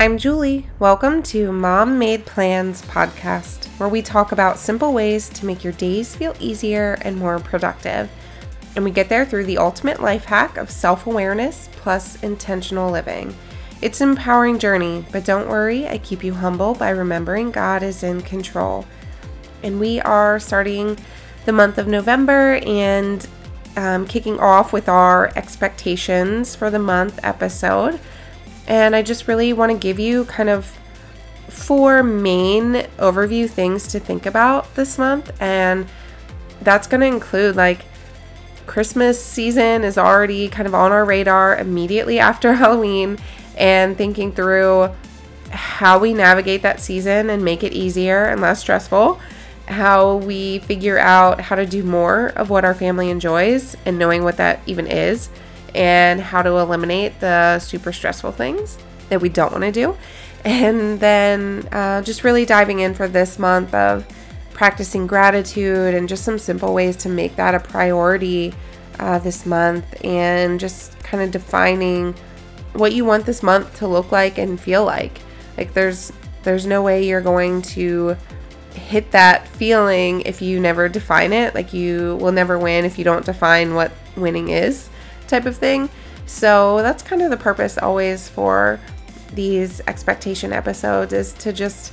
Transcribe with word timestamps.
I'm 0.00 0.16
Julie. 0.16 0.66
Welcome 0.78 1.22
to 1.24 1.52
Mom 1.52 1.98
Made 1.98 2.24
Plans 2.24 2.80
podcast, 2.80 3.66
where 3.78 3.88
we 3.90 4.00
talk 4.00 4.32
about 4.32 4.58
simple 4.58 4.94
ways 4.94 5.28
to 5.28 5.44
make 5.44 5.62
your 5.62 5.74
days 5.74 6.16
feel 6.16 6.34
easier 6.40 6.96
and 7.02 7.18
more 7.18 7.38
productive. 7.38 8.10
And 8.74 8.82
we 8.82 8.92
get 8.92 9.10
there 9.10 9.26
through 9.26 9.44
the 9.44 9.58
ultimate 9.58 10.00
life 10.00 10.24
hack 10.24 10.56
of 10.56 10.70
self 10.70 11.06
awareness 11.06 11.68
plus 11.72 12.18
intentional 12.22 12.90
living. 12.90 13.36
It's 13.82 14.00
an 14.00 14.08
empowering 14.08 14.58
journey, 14.58 15.04
but 15.12 15.26
don't 15.26 15.50
worry, 15.50 15.86
I 15.86 15.98
keep 15.98 16.24
you 16.24 16.32
humble 16.32 16.72
by 16.72 16.88
remembering 16.88 17.50
God 17.50 17.82
is 17.82 18.02
in 18.02 18.22
control. 18.22 18.86
And 19.62 19.78
we 19.78 20.00
are 20.00 20.40
starting 20.40 20.96
the 21.44 21.52
month 21.52 21.76
of 21.76 21.88
November 21.88 22.54
and 22.64 23.28
um, 23.76 24.06
kicking 24.06 24.40
off 24.40 24.72
with 24.72 24.88
our 24.88 25.30
expectations 25.36 26.56
for 26.56 26.70
the 26.70 26.78
month 26.78 27.20
episode. 27.22 28.00
And 28.66 28.94
I 28.94 29.02
just 29.02 29.28
really 29.28 29.52
want 29.52 29.72
to 29.72 29.78
give 29.78 29.98
you 29.98 30.24
kind 30.26 30.48
of 30.48 30.76
four 31.48 32.02
main 32.02 32.74
overview 32.98 33.48
things 33.48 33.88
to 33.88 34.00
think 34.00 34.26
about 34.26 34.74
this 34.74 34.98
month. 34.98 35.30
And 35.40 35.86
that's 36.62 36.86
going 36.86 37.00
to 37.00 37.06
include 37.06 37.56
like 37.56 37.84
Christmas 38.66 39.22
season 39.22 39.82
is 39.82 39.98
already 39.98 40.48
kind 40.48 40.68
of 40.68 40.74
on 40.74 40.92
our 40.92 41.04
radar 41.04 41.56
immediately 41.56 42.18
after 42.30 42.54
Halloween 42.54 43.18
and 43.56 43.96
thinking 43.96 44.32
through 44.32 44.90
how 45.50 45.98
we 45.98 46.14
navigate 46.14 46.62
that 46.62 46.80
season 46.80 47.30
and 47.30 47.44
make 47.44 47.64
it 47.64 47.72
easier 47.72 48.26
and 48.26 48.40
less 48.40 48.60
stressful. 48.60 49.20
How 49.66 50.16
we 50.16 50.60
figure 50.60 50.98
out 50.98 51.40
how 51.40 51.56
to 51.56 51.66
do 51.66 51.82
more 51.82 52.28
of 52.28 52.50
what 52.50 52.64
our 52.64 52.74
family 52.74 53.10
enjoys 53.10 53.76
and 53.84 53.98
knowing 53.98 54.22
what 54.22 54.36
that 54.36 54.60
even 54.66 54.86
is 54.86 55.30
and 55.74 56.20
how 56.20 56.42
to 56.42 56.56
eliminate 56.56 57.20
the 57.20 57.58
super 57.58 57.92
stressful 57.92 58.32
things 58.32 58.78
that 59.08 59.20
we 59.20 59.28
don't 59.28 59.52
want 59.52 59.64
to 59.64 59.72
do. 59.72 59.96
And 60.44 60.98
then 61.00 61.68
uh, 61.70 62.02
just 62.02 62.24
really 62.24 62.46
diving 62.46 62.80
in 62.80 62.94
for 62.94 63.08
this 63.08 63.38
month 63.38 63.74
of 63.74 64.06
practicing 64.52 65.06
gratitude 65.06 65.94
and 65.94 66.08
just 66.08 66.24
some 66.24 66.38
simple 66.38 66.72
ways 66.74 66.96
to 66.96 67.08
make 67.08 67.36
that 67.36 67.54
a 67.54 67.60
priority 67.60 68.54
uh, 68.98 69.18
this 69.18 69.44
month 69.46 70.04
and 70.04 70.60
just 70.60 70.98
kind 71.00 71.22
of 71.22 71.30
defining 71.30 72.14
what 72.74 72.92
you 72.92 73.04
want 73.04 73.26
this 73.26 73.42
month 73.42 73.76
to 73.78 73.86
look 73.86 74.12
like 74.12 74.38
and 74.38 74.60
feel 74.60 74.84
like. 74.84 75.20
Like 75.56 75.74
there's 75.74 76.12
there's 76.42 76.66
no 76.66 76.82
way 76.82 77.06
you're 77.06 77.20
going 77.20 77.60
to 77.62 78.16
hit 78.74 79.10
that 79.10 79.46
feeling 79.48 80.22
if 80.22 80.40
you 80.40 80.60
never 80.60 80.88
define 80.88 81.32
it. 81.32 81.54
Like 81.54 81.72
you 81.72 82.16
will 82.16 82.32
never 82.32 82.58
win 82.58 82.84
if 82.84 82.98
you 82.98 83.04
don't 83.04 83.26
define 83.26 83.74
what 83.74 83.92
winning 84.16 84.48
is 84.48 84.88
type 85.30 85.46
of 85.46 85.56
thing. 85.56 85.88
So 86.26 86.78
that's 86.82 87.02
kind 87.02 87.22
of 87.22 87.30
the 87.30 87.36
purpose 87.36 87.78
always 87.78 88.28
for 88.28 88.78
these 89.32 89.80
expectation 89.86 90.52
episodes 90.52 91.12
is 91.12 91.32
to 91.34 91.52
just 91.52 91.92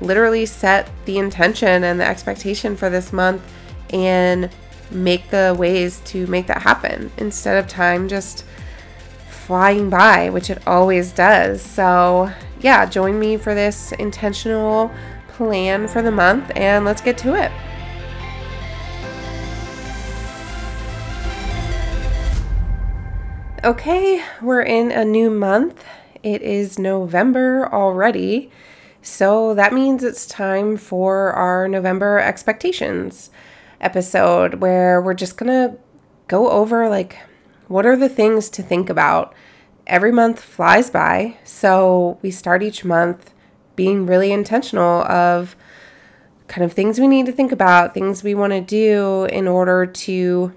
literally 0.00 0.46
set 0.46 0.90
the 1.04 1.18
intention 1.18 1.84
and 1.84 1.98
the 1.98 2.06
expectation 2.06 2.76
for 2.76 2.90
this 2.90 3.12
month 3.12 3.42
and 3.90 4.50
make 4.90 5.30
the 5.30 5.54
ways 5.58 6.00
to 6.04 6.26
make 6.26 6.46
that 6.46 6.62
happen 6.62 7.10
instead 7.16 7.56
of 7.56 7.68
time 7.68 8.08
just 8.08 8.44
flying 9.28 9.88
by, 9.88 10.28
which 10.30 10.50
it 10.50 10.66
always 10.66 11.12
does. 11.12 11.62
So, 11.62 12.30
yeah, 12.60 12.84
join 12.86 13.18
me 13.18 13.36
for 13.36 13.54
this 13.54 13.92
intentional 13.92 14.92
plan 15.28 15.86
for 15.86 16.02
the 16.02 16.10
month 16.10 16.50
and 16.56 16.84
let's 16.84 17.00
get 17.00 17.16
to 17.18 17.34
it. 17.34 17.52
Okay, 23.66 24.22
we're 24.40 24.62
in 24.62 24.92
a 24.92 25.04
new 25.04 25.28
month. 25.28 25.84
It 26.22 26.40
is 26.40 26.78
November 26.78 27.68
already. 27.72 28.48
So 29.02 29.54
that 29.54 29.72
means 29.72 30.04
it's 30.04 30.24
time 30.24 30.76
for 30.76 31.32
our 31.32 31.66
November 31.66 32.20
expectations 32.20 33.28
episode 33.80 34.60
where 34.60 35.02
we're 35.02 35.14
just 35.14 35.36
going 35.36 35.50
to 35.50 35.78
go 36.28 36.48
over 36.48 36.88
like 36.88 37.18
what 37.66 37.84
are 37.84 37.96
the 37.96 38.08
things 38.08 38.48
to 38.50 38.62
think 38.62 38.88
about. 38.88 39.34
Every 39.88 40.12
month 40.12 40.40
flies 40.40 40.88
by, 40.88 41.36
so 41.42 42.20
we 42.22 42.30
start 42.30 42.62
each 42.62 42.84
month 42.84 43.34
being 43.74 44.06
really 44.06 44.30
intentional 44.30 45.02
of 45.06 45.56
kind 46.46 46.64
of 46.64 46.72
things 46.72 47.00
we 47.00 47.08
need 47.08 47.26
to 47.26 47.32
think 47.32 47.50
about, 47.50 47.94
things 47.94 48.22
we 48.22 48.36
want 48.36 48.52
to 48.52 48.60
do 48.60 49.24
in 49.24 49.48
order 49.48 49.86
to 49.86 50.54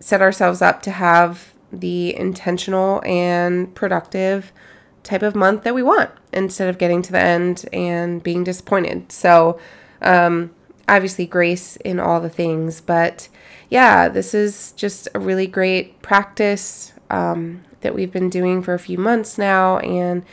set 0.00 0.22
ourselves 0.22 0.62
up 0.62 0.80
to 0.80 0.92
have 0.92 1.52
the 1.72 2.16
intentional 2.16 3.02
and 3.04 3.74
productive 3.74 4.52
type 5.02 5.22
of 5.22 5.34
month 5.34 5.62
that 5.62 5.74
we 5.74 5.82
want 5.82 6.10
instead 6.32 6.68
of 6.68 6.78
getting 6.78 7.02
to 7.02 7.12
the 7.12 7.20
end 7.20 7.64
and 7.72 8.22
being 8.22 8.44
disappointed. 8.44 9.10
So, 9.12 9.58
um, 10.02 10.50
obviously, 10.88 11.26
grace 11.26 11.76
in 11.76 11.98
all 12.00 12.20
the 12.20 12.28
things, 12.28 12.80
but 12.80 13.28
yeah, 13.68 14.08
this 14.08 14.34
is 14.34 14.72
just 14.72 15.08
a 15.14 15.18
really 15.18 15.46
great 15.46 16.00
practice 16.02 16.92
um, 17.10 17.62
that 17.80 17.94
we've 17.94 18.12
been 18.12 18.30
doing 18.30 18.62
for 18.62 18.74
a 18.74 18.78
few 18.78 18.98
months 18.98 19.38
now. 19.38 19.78
And 19.78 20.24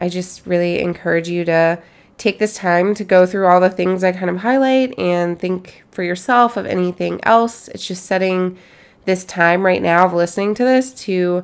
I 0.00 0.08
just 0.08 0.46
really 0.46 0.80
encourage 0.80 1.28
you 1.28 1.44
to 1.44 1.82
take 2.16 2.38
this 2.38 2.54
time 2.54 2.94
to 2.94 3.04
go 3.04 3.26
through 3.26 3.46
all 3.46 3.60
the 3.60 3.70
things 3.70 4.02
I 4.02 4.12
kind 4.12 4.30
of 4.30 4.38
highlight 4.38 4.98
and 4.98 5.38
think 5.38 5.84
for 5.90 6.02
yourself 6.02 6.56
of 6.56 6.66
anything 6.66 7.20
else. 7.22 7.68
It's 7.68 7.86
just 7.86 8.06
setting 8.06 8.58
this 9.08 9.24
time 9.24 9.64
right 9.64 9.80
now 9.80 10.04
of 10.04 10.12
listening 10.12 10.54
to 10.54 10.62
this 10.62 10.92
to 10.92 11.42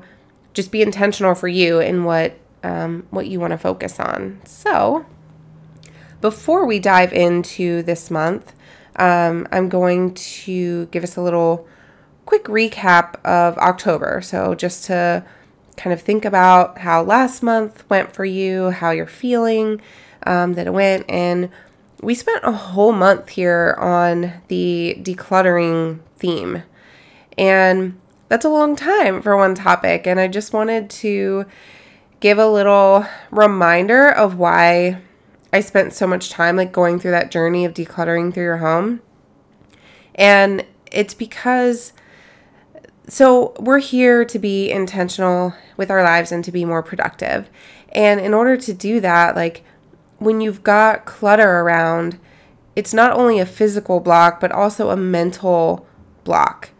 just 0.52 0.70
be 0.70 0.82
intentional 0.82 1.34
for 1.34 1.48
you 1.48 1.80
in 1.80 2.04
what 2.04 2.36
um, 2.62 3.06
what 3.08 3.26
you 3.26 3.40
want 3.40 3.52
to 3.52 3.58
focus 3.58 3.98
on. 3.98 4.38
So, 4.44 5.06
before 6.20 6.66
we 6.66 6.78
dive 6.78 7.14
into 7.14 7.82
this 7.82 8.10
month, 8.10 8.52
um, 8.96 9.48
I'm 9.50 9.70
going 9.70 10.12
to 10.12 10.84
give 10.86 11.02
us 11.02 11.16
a 11.16 11.22
little 11.22 11.66
quick 12.26 12.44
recap 12.44 13.14
of 13.24 13.56
October. 13.56 14.20
So, 14.22 14.54
just 14.54 14.84
to 14.84 15.24
kind 15.78 15.94
of 15.94 16.02
think 16.02 16.26
about 16.26 16.78
how 16.78 17.02
last 17.02 17.42
month 17.42 17.88
went 17.88 18.12
for 18.12 18.26
you, 18.26 18.72
how 18.72 18.90
you're 18.90 19.06
feeling 19.06 19.80
um, 20.26 20.52
that 20.52 20.66
it 20.66 20.74
went, 20.74 21.08
and 21.08 21.48
we 22.02 22.14
spent 22.14 22.44
a 22.44 22.52
whole 22.52 22.92
month 22.92 23.30
here 23.30 23.74
on 23.78 24.34
the 24.48 24.98
decluttering 25.00 26.00
theme. 26.18 26.62
And 27.36 28.00
that's 28.28 28.44
a 28.44 28.50
long 28.50 28.76
time 28.76 29.22
for 29.22 29.36
one 29.36 29.54
topic. 29.54 30.06
And 30.06 30.18
I 30.18 30.28
just 30.28 30.52
wanted 30.52 30.90
to 30.90 31.46
give 32.20 32.38
a 32.38 32.48
little 32.48 33.06
reminder 33.30 34.08
of 34.08 34.38
why 34.38 34.98
I 35.52 35.60
spent 35.60 35.92
so 35.92 36.06
much 36.06 36.30
time 36.30 36.56
like 36.56 36.72
going 36.72 36.98
through 36.98 37.12
that 37.12 37.30
journey 37.30 37.64
of 37.64 37.74
decluttering 37.74 38.32
through 38.32 38.44
your 38.44 38.56
home. 38.58 39.00
And 40.14 40.64
it's 40.90 41.14
because 41.14 41.92
so 43.06 43.54
we're 43.58 43.80
here 43.80 44.24
to 44.24 44.38
be 44.38 44.70
intentional 44.70 45.54
with 45.76 45.90
our 45.90 46.02
lives 46.02 46.32
and 46.32 46.42
to 46.44 46.52
be 46.52 46.64
more 46.64 46.82
productive. 46.82 47.50
And 47.90 48.18
in 48.18 48.32
order 48.32 48.56
to 48.56 48.72
do 48.72 49.00
that, 49.00 49.36
like 49.36 49.62
when 50.18 50.40
you've 50.40 50.62
got 50.62 51.04
clutter 51.04 51.60
around, 51.60 52.18
it's 52.74 52.94
not 52.94 53.12
only 53.12 53.38
a 53.38 53.46
physical 53.46 54.00
block, 54.00 54.40
but 54.40 54.50
also 54.50 54.90
a 54.90 54.96
mental 54.96 55.86
block 56.24 56.70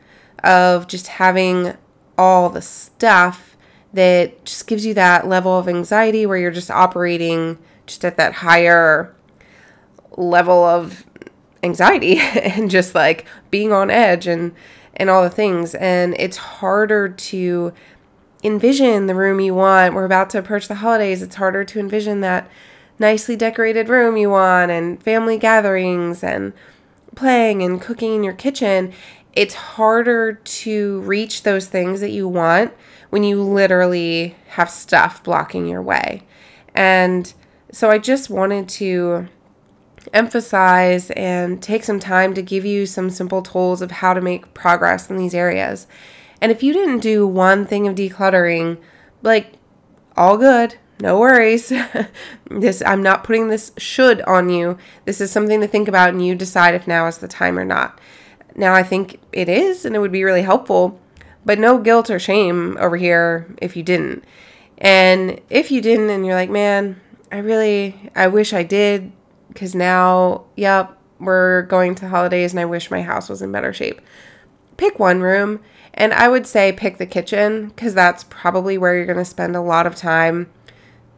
of 0.45 0.87
just 0.87 1.09
having 1.09 1.75
all 2.17 2.51
the 2.51 2.63
stuff 2.63 3.57
that 3.93 4.45
just 4.45 4.67
gives 4.67 4.85
you 4.85 4.95
that 4.95 5.27
level 5.27 5.59
of 5.59 5.69
anxiety 5.69 6.27
where 6.27 6.37
you're 6.37 6.51
just 6.51 6.71
operating 6.71 7.59
just 7.87 8.05
at 8.05 8.17
that 8.17 8.35
higher 8.35 9.15
level 10.17 10.65
of 10.65 11.05
anxiety 11.63 12.19
and 12.21 12.71
just 12.71 12.95
like 12.95 13.27
being 13.51 13.73
on 13.73 13.91
edge 13.91 14.27
and 14.27 14.55
and 14.97 15.11
all 15.11 15.23
the 15.23 15.31
things. 15.31 15.75
And 15.75 16.15
it's 16.19 16.37
harder 16.37 17.09
to 17.09 17.73
envision 18.45 19.07
the 19.07 19.15
room 19.15 19.41
you 19.41 19.55
want. 19.55 19.95
We're 19.95 20.05
about 20.05 20.31
to 20.31 20.39
approach 20.39 20.69
the 20.69 20.77
holidays. 20.77 21.23
It's 21.23 21.37
harder 21.37 21.65
to 21.65 21.81
envision 21.81 22.21
that 22.21 22.49
nicely 22.99 23.35
decorated 23.35 23.89
room 23.89 24.17
you 24.17 24.31
want 24.31 24.71
and 24.71 25.03
family 25.03 25.37
gatherings 25.37 26.23
and 26.23 26.53
playing 27.17 27.63
and 27.63 27.81
cooking 27.81 28.15
in 28.15 28.25
your 28.25 28.35
kitchen 28.35 28.93
it's 29.35 29.55
harder 29.55 30.35
to 30.35 31.01
reach 31.01 31.43
those 31.43 31.67
things 31.67 32.01
that 32.01 32.11
you 32.11 32.29
want 32.29 32.73
when 33.11 33.25
you 33.25 33.43
literally 33.43 34.37
have 34.49 34.71
stuff 34.71 35.23
blocking 35.23 35.67
your 35.67 35.83
way. 35.83 36.23
And 36.75 37.33
so 37.73 37.91
I 37.91 37.99
just 37.99 38.31
wanted 38.31 38.69
to 38.71 39.29
emphasize 40.13 41.11
and 41.13 41.63
take 41.63 41.85
some 41.85 41.99
time 41.99 42.35
to 42.35 42.43
give 42.43 42.65
you 42.65 42.87
some 42.87 43.11
simple 43.11 43.43
tools 43.43 43.81
of 43.83 43.91
how 43.91 44.15
to 44.15 44.21
make 44.21 44.55
progress 44.55 45.11
in 45.11 45.17
these 45.17 45.35
areas. 45.35 45.87
And 46.41 46.53
if 46.53 46.63
you 46.63 46.73
didn't 46.73 47.01
do 47.01 47.27
one 47.27 47.67
thing 47.67 47.89
of 47.89 47.95
decluttering, 47.95 48.79
like 49.23 49.55
all 50.17 50.37
good, 50.37 50.77
no 51.01 51.19
worries. 51.19 51.73
this 52.51 52.83
I'm 52.85 53.03
not 53.03 53.25
putting 53.25 53.49
this 53.49 53.73
should 53.79 54.21
on 54.23 54.51
you. 54.51 54.79
This 55.05 55.21
is 55.21 55.31
something 55.31 55.61
to 55.61 55.67
think 55.67 55.89
about 55.89 56.11
and 56.11 56.25
you 56.25 56.35
decide 56.35 56.75
if 56.75 56.87
now 56.87 57.07
is 57.07 57.19
the 57.19 57.29
time 57.29 57.59
or 57.59 57.65
not. 57.65 58.01
Now, 58.55 58.75
I 58.75 58.83
think 58.83 59.21
it 59.33 59.49
is, 59.49 59.85
and 59.85 59.97
it 59.97 59.99
would 59.99 60.13
be 60.13 60.25
really 60.25 60.43
helpful, 60.43 61.01
but 61.45 61.59
no 61.59 61.79
guilt 61.79 62.11
or 62.11 62.19
shame 62.19 62.77
over 62.79 62.97
here 62.97 63.55
if 63.61 63.77
you 63.77 63.83
didn't. 63.83 64.25
And 64.79 65.41
if 65.51 65.71
you 65.71 65.81
didn't, 65.81 66.11
and 66.11 66.25
you're 66.25 66.35
like, 66.35 66.51
man, 66.51 67.01
I 67.33 67.39
really, 67.39 68.11
I 68.15 68.29
wish 68.29 68.53
I 68.53 68.63
did 68.63 69.13
because 69.49 69.75
now, 69.75 70.45
yep, 70.57 70.97
we're 71.19 71.63
going 71.63 71.95
to 71.95 72.03
the 72.03 72.09
holidays 72.09 72.53
and 72.53 72.61
I 72.61 72.65
wish 72.65 72.91
my 72.91 73.03
house 73.03 73.29
was 73.29 73.43
in 73.43 73.53
better 73.53 73.73
shape. 73.73 74.01
Pick 74.77 74.99
one 74.99 75.21
room, 75.21 75.61
and 75.93 76.13
I 76.13 76.29
would 76.29 76.47
say 76.47 76.73
pick 76.73 76.99
the 76.99 77.07
kitchen 77.07 77.69
because 77.69 77.95
that's 77.95 78.25
probably 78.25 78.77
where 78.77 78.97
you're 78.97 79.07
going 79.07 79.19
to 79.19 79.25
spend 79.25 79.55
a 79.55 79.61
lot 79.61 79.87
of 79.87 79.95
time 79.95 80.51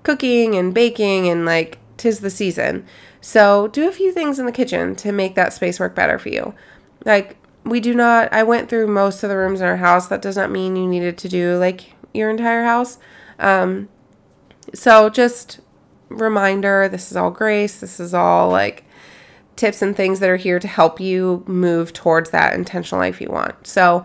cooking 0.02 0.54
and 0.54 0.74
baking 0.74 1.28
and 1.28 1.44
like 1.44 1.78
tis 1.96 2.20
the 2.20 2.30
season. 2.30 2.86
So 3.20 3.68
do 3.68 3.88
a 3.88 3.92
few 3.92 4.12
things 4.12 4.38
in 4.38 4.46
the 4.46 4.52
kitchen 4.52 4.94
to 4.96 5.12
make 5.12 5.34
that 5.34 5.52
space 5.52 5.80
work 5.80 5.94
better 5.94 6.18
for 6.18 6.28
you. 6.28 6.54
Like 7.06 7.38
we 7.64 7.80
do 7.80 7.94
not 7.94 8.30
I 8.32 8.42
went 8.42 8.68
through 8.68 8.88
most 8.88 9.22
of 9.22 9.30
the 9.30 9.38
rooms 9.38 9.62
in 9.62 9.66
our 9.66 9.78
house. 9.78 10.08
That 10.08 10.20
does 10.20 10.36
not 10.36 10.50
mean 10.50 10.76
you 10.76 10.86
needed 10.86 11.16
to 11.18 11.28
do 11.28 11.56
like 11.56 11.94
your 12.12 12.28
entire 12.28 12.64
house. 12.64 12.98
Um 13.38 13.88
so 14.74 15.08
just 15.08 15.60
reminder, 16.08 16.88
this 16.88 17.10
is 17.10 17.16
all 17.16 17.30
grace. 17.30 17.80
This 17.80 17.98
is 17.98 18.12
all 18.12 18.50
like 18.50 18.84
tips 19.56 19.82
and 19.82 19.96
things 19.96 20.20
that 20.20 20.30
are 20.30 20.36
here 20.36 20.58
to 20.58 20.68
help 20.68 21.00
you 21.00 21.42
move 21.46 21.92
towards 21.92 22.30
that 22.30 22.54
intentional 22.54 23.00
life 23.00 23.20
you 23.20 23.28
want. 23.28 23.66
So 23.66 24.04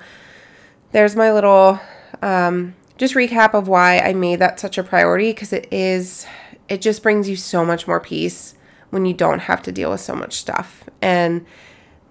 there's 0.92 1.16
my 1.16 1.32
little 1.32 1.80
um, 2.22 2.76
just 2.98 3.16
recap 3.16 3.54
of 3.54 3.68
why 3.68 4.00
I 4.00 4.14
made 4.14 4.40
that 4.40 4.60
such 4.60 4.78
a 4.78 4.84
priority 4.84 5.32
because 5.32 5.54
it 5.54 5.68
is, 5.72 6.26
it 6.70 6.82
just 6.82 7.04
brings 7.04 7.28
you 7.28 7.36
so 7.36 7.66
much 7.66 7.88
more 7.88 8.00
peace 8.00 8.56
when 8.90 9.06
you 9.06 9.14
don't 9.14 9.40
have 9.40 9.62
to 9.64 9.72
deal 9.72 9.92
with 9.92 10.02
so 10.02 10.16
much 10.16 10.34
stuff. 10.34 10.84
And 11.02 11.46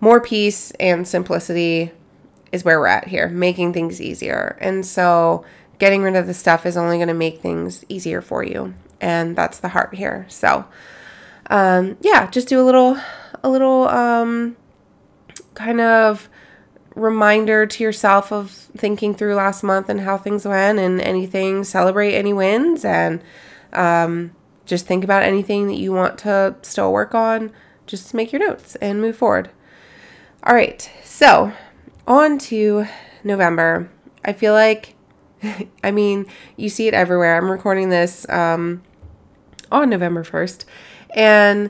more 0.00 0.20
peace 0.20 0.70
and 0.73 1.06
simplicity 1.06 1.93
is 2.52 2.64
where 2.64 2.81
we're 2.81 2.87
at 2.87 3.08
here, 3.08 3.29
making 3.29 3.73
things 3.73 4.00
easier. 4.00 4.56
And 4.61 4.85
so 4.85 5.44
getting 5.79 6.02
rid 6.02 6.17
of 6.17 6.26
the 6.26 6.35
stuff 6.35 6.67
is 6.67 6.76
only 6.76 6.97
going 6.99 7.08
to 7.08 7.14
make 7.14 7.41
things 7.41 7.85
easier 7.88 8.20
for 8.20 8.43
you. 8.43 8.75
And 9.00 9.37
that's 9.37 9.58
the 9.58 9.69
heart 9.69 9.94
here. 9.94 10.26
So, 10.29 10.64
um, 11.49 11.97
yeah, 12.00 12.31
just 12.31 12.49
do 12.49 12.61
a 12.61 12.64
little, 12.64 12.99
a 13.43 13.49
little, 13.49 13.88
um, 13.88 14.56
kind 15.55 15.81
of 15.81 16.29
reminder 16.94 17.67
to 17.67 17.82
yourself 17.82 18.32
of 18.32 18.50
thinking 18.50 19.14
through 19.14 19.35
last 19.35 19.62
month 19.62 19.88
and 19.88 20.00
how 20.00 20.19
things 20.19 20.47
went 20.47 20.79
and 20.79 21.00
anything, 21.00 21.64
celebrate 21.64 22.14
any 22.14 22.32
wins 22.32 22.85
and, 22.85 23.23
um, 23.73 24.32
just 24.67 24.87
think 24.87 25.02
about 25.02 25.23
anything 25.23 25.67
that 25.67 25.76
you 25.76 25.93
want 25.93 26.19
to 26.19 26.55
still 26.62 26.93
work 26.93 27.14
on. 27.14 27.50
Just 27.87 28.14
make 28.14 28.32
your 28.32 28.47
notes 28.47 28.76
and 28.76 29.00
move 29.00 29.17
forward. 29.17 29.50
All 30.42 30.54
right, 30.54 30.90
so 31.04 31.52
on 32.06 32.38
to 32.38 32.87
November. 33.22 33.90
I 34.25 34.32
feel 34.32 34.54
like, 34.54 34.94
I 35.84 35.90
mean, 35.90 36.25
you 36.56 36.70
see 36.70 36.88
it 36.88 36.94
everywhere. 36.94 37.37
I'm 37.37 37.50
recording 37.50 37.90
this 37.90 38.26
um, 38.31 38.82
on 39.70 39.90
November 39.90 40.25
1st, 40.25 40.64
and 41.14 41.69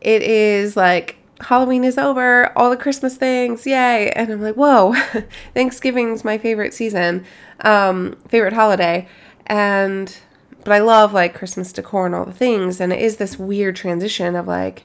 it 0.00 0.22
is 0.22 0.74
like 0.74 1.18
Halloween 1.42 1.84
is 1.84 1.98
over, 1.98 2.56
all 2.56 2.70
the 2.70 2.78
Christmas 2.78 3.18
things, 3.18 3.66
yay. 3.66 4.10
And 4.16 4.32
I'm 4.32 4.40
like, 4.40 4.54
whoa, 4.54 4.94
Thanksgiving's 5.54 6.24
my 6.24 6.38
favorite 6.38 6.72
season, 6.72 7.26
um, 7.60 8.16
favorite 8.26 8.54
holiday. 8.54 9.06
And, 9.44 10.16
but 10.64 10.72
I 10.72 10.78
love 10.78 11.12
like 11.12 11.34
Christmas 11.34 11.74
decor 11.74 12.06
and 12.06 12.14
all 12.14 12.24
the 12.24 12.32
things. 12.32 12.80
And 12.80 12.90
it 12.90 13.00
is 13.00 13.18
this 13.18 13.38
weird 13.38 13.76
transition 13.76 14.34
of 14.34 14.46
like, 14.46 14.84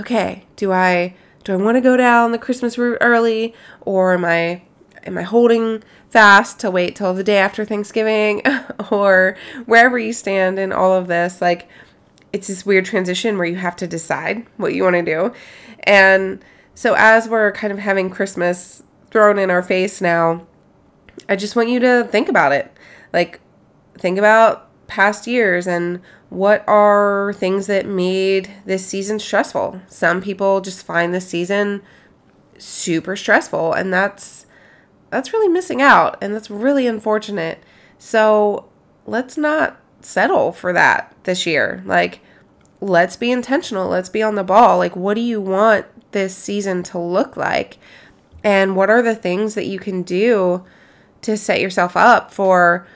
okay, 0.00 0.46
do 0.56 0.72
I, 0.72 1.14
do 1.44 1.52
I 1.52 1.56
want 1.56 1.76
to 1.76 1.80
go 1.80 1.96
down 1.96 2.32
the 2.32 2.38
Christmas 2.38 2.76
route 2.76 2.98
early 3.00 3.54
or 3.80 4.14
am 4.14 4.24
I, 4.24 4.62
am 5.04 5.16
I 5.16 5.22
holding 5.22 5.82
fast 6.10 6.58
to 6.60 6.70
wait 6.70 6.96
till 6.96 7.14
the 7.14 7.24
day 7.24 7.38
after 7.38 7.64
Thanksgiving 7.64 8.42
or 8.90 9.36
wherever 9.66 9.98
you 9.98 10.12
stand 10.12 10.58
in 10.58 10.72
all 10.72 10.92
of 10.92 11.06
this? 11.08 11.40
Like, 11.40 11.68
it's 12.32 12.46
this 12.46 12.64
weird 12.64 12.84
transition 12.84 13.38
where 13.38 13.46
you 13.46 13.56
have 13.56 13.76
to 13.76 13.86
decide 13.86 14.46
what 14.56 14.74
you 14.74 14.84
want 14.84 14.94
to 14.96 15.02
do. 15.02 15.32
And 15.80 16.44
so, 16.74 16.94
as 16.96 17.28
we're 17.28 17.52
kind 17.52 17.72
of 17.72 17.78
having 17.78 18.10
Christmas 18.10 18.82
thrown 19.10 19.38
in 19.38 19.50
our 19.50 19.62
face 19.62 20.00
now, 20.00 20.46
I 21.28 21.36
just 21.36 21.56
want 21.56 21.68
you 21.68 21.80
to 21.80 22.08
think 22.10 22.28
about 22.28 22.52
it. 22.52 22.72
Like, 23.12 23.40
think 23.98 24.18
about 24.18 24.69
past 24.90 25.28
years 25.28 25.68
and 25.68 26.00
what 26.30 26.64
are 26.68 27.32
things 27.36 27.68
that 27.68 27.86
made 27.86 28.50
this 28.66 28.84
season 28.84 29.18
stressful. 29.18 29.80
Some 29.86 30.20
people 30.20 30.60
just 30.60 30.84
find 30.84 31.14
this 31.14 31.28
season 31.28 31.80
super 32.58 33.16
stressful, 33.16 33.72
and 33.72 33.92
that's 33.92 34.46
that's 35.10 35.32
really 35.32 35.48
missing 35.48 35.80
out, 35.80 36.18
and 36.20 36.34
that's 36.34 36.50
really 36.50 36.86
unfortunate. 36.86 37.62
So, 37.98 38.68
let's 39.06 39.36
not 39.36 39.80
settle 40.00 40.52
for 40.52 40.72
that 40.72 41.14
this 41.24 41.46
year. 41.46 41.82
Like, 41.86 42.20
let's 42.80 43.16
be 43.16 43.30
intentional. 43.30 43.88
Let's 43.88 44.08
be 44.08 44.22
on 44.22 44.34
the 44.34 44.44
ball. 44.44 44.78
Like, 44.78 44.96
what 44.96 45.14
do 45.14 45.20
you 45.20 45.40
want 45.40 45.86
this 46.12 46.36
season 46.36 46.82
to 46.84 46.98
look 46.98 47.36
like? 47.36 47.78
And 48.42 48.76
what 48.76 48.90
are 48.90 49.02
the 49.02 49.14
things 49.14 49.54
that 49.54 49.66
you 49.66 49.78
can 49.78 50.02
do 50.02 50.64
to 51.22 51.36
set 51.36 51.60
yourself 51.60 51.96
up 51.96 52.32
for 52.32 52.86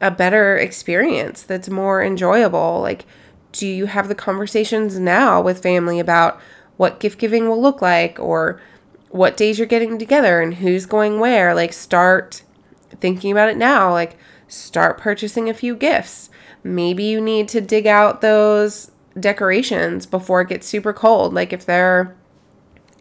a 0.00 0.10
better 0.10 0.56
experience 0.56 1.42
that's 1.42 1.68
more 1.68 2.02
enjoyable? 2.02 2.80
Like, 2.80 3.04
do 3.52 3.66
you 3.66 3.86
have 3.86 4.08
the 4.08 4.14
conversations 4.14 4.98
now 4.98 5.40
with 5.40 5.62
family 5.62 5.98
about 5.98 6.40
what 6.76 7.00
gift 7.00 7.18
giving 7.18 7.48
will 7.48 7.60
look 7.60 7.82
like 7.82 8.18
or 8.18 8.60
what 9.10 9.36
days 9.36 9.58
you're 9.58 9.66
getting 9.66 9.98
together 9.98 10.40
and 10.40 10.54
who's 10.54 10.86
going 10.86 11.20
where? 11.20 11.54
Like, 11.54 11.72
start 11.72 12.42
thinking 13.00 13.32
about 13.32 13.48
it 13.48 13.56
now. 13.56 13.92
Like, 13.92 14.16
start 14.48 14.98
purchasing 14.98 15.48
a 15.48 15.54
few 15.54 15.76
gifts. 15.76 16.30
Maybe 16.62 17.04
you 17.04 17.20
need 17.20 17.48
to 17.48 17.60
dig 17.60 17.86
out 17.86 18.20
those 18.20 18.90
decorations 19.18 20.06
before 20.06 20.42
it 20.42 20.48
gets 20.48 20.66
super 20.66 20.92
cold. 20.92 21.32
Like 21.32 21.52
if 21.52 21.64
they're, 21.64 22.16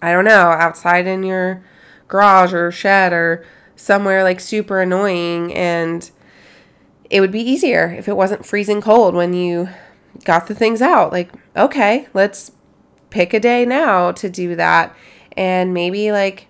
I 0.01 0.11
don't 0.11 0.25
know, 0.25 0.49
outside 0.51 1.07
in 1.07 1.23
your 1.23 1.63
garage 2.07 2.53
or 2.53 2.71
shed 2.71 3.13
or 3.13 3.45
somewhere 3.75 4.23
like 4.23 4.39
super 4.39 4.81
annoying 4.81 5.53
and 5.53 6.09
it 7.09 7.21
would 7.21 7.31
be 7.31 7.41
easier 7.41 7.95
if 7.97 8.07
it 8.07 8.15
wasn't 8.15 8.45
freezing 8.45 8.81
cold 8.81 9.15
when 9.15 9.33
you 9.33 9.69
got 10.25 10.47
the 10.47 10.55
things 10.55 10.81
out. 10.81 11.11
Like, 11.11 11.31
okay, 11.55 12.07
let's 12.13 12.51
pick 13.09 13.33
a 13.33 13.39
day 13.39 13.65
now 13.65 14.11
to 14.13 14.29
do 14.29 14.55
that. 14.55 14.95
And 15.35 15.73
maybe 15.73 16.11
like 16.11 16.47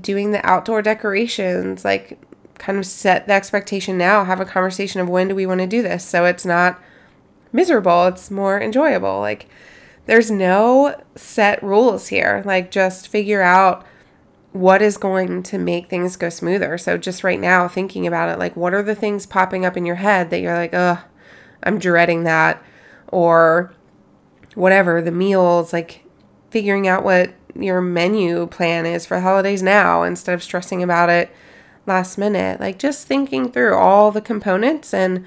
doing 0.00 0.30
the 0.30 0.44
outdoor 0.46 0.82
decorations, 0.82 1.84
like 1.84 2.18
kind 2.58 2.78
of 2.78 2.86
set 2.86 3.26
the 3.26 3.32
expectation 3.32 3.98
now, 3.98 4.24
have 4.24 4.40
a 4.40 4.44
conversation 4.44 5.00
of 5.00 5.08
when 5.08 5.28
do 5.28 5.34
we 5.34 5.46
want 5.46 5.60
to 5.60 5.66
do 5.66 5.82
this 5.82 6.04
so 6.04 6.24
it's 6.24 6.44
not 6.44 6.80
miserable, 7.52 8.06
it's 8.06 8.30
more 8.30 8.60
enjoyable. 8.60 9.18
Like, 9.20 9.48
there's 10.06 10.30
no 10.30 11.00
set 11.14 11.62
rules 11.62 12.08
here. 12.08 12.42
Like, 12.44 12.70
just 12.70 13.08
figure 13.08 13.42
out 13.42 13.84
what 14.52 14.82
is 14.82 14.96
going 14.96 15.42
to 15.44 15.58
make 15.58 15.88
things 15.88 16.16
go 16.16 16.28
smoother. 16.28 16.76
So, 16.78 16.98
just 16.98 17.22
right 17.22 17.38
now, 17.40 17.68
thinking 17.68 18.06
about 18.06 18.28
it, 18.28 18.38
like, 18.38 18.56
what 18.56 18.74
are 18.74 18.82
the 18.82 18.94
things 18.94 19.26
popping 19.26 19.64
up 19.64 19.76
in 19.76 19.86
your 19.86 19.96
head 19.96 20.30
that 20.30 20.40
you're 20.40 20.56
like, 20.56 20.74
ugh, 20.74 20.98
I'm 21.62 21.78
dreading 21.78 22.24
that? 22.24 22.62
Or 23.08 23.72
whatever, 24.54 25.00
the 25.00 25.12
meals, 25.12 25.72
like, 25.72 26.04
figuring 26.50 26.88
out 26.88 27.04
what 27.04 27.32
your 27.54 27.80
menu 27.80 28.46
plan 28.46 28.86
is 28.86 29.06
for 29.06 29.20
holidays 29.20 29.62
now 29.62 30.02
instead 30.02 30.34
of 30.34 30.42
stressing 30.42 30.82
about 30.82 31.10
it 31.10 31.30
last 31.86 32.18
minute. 32.18 32.60
Like, 32.60 32.78
just 32.78 33.06
thinking 33.06 33.52
through 33.52 33.76
all 33.76 34.10
the 34.10 34.20
components 34.20 34.92
and 34.92 35.26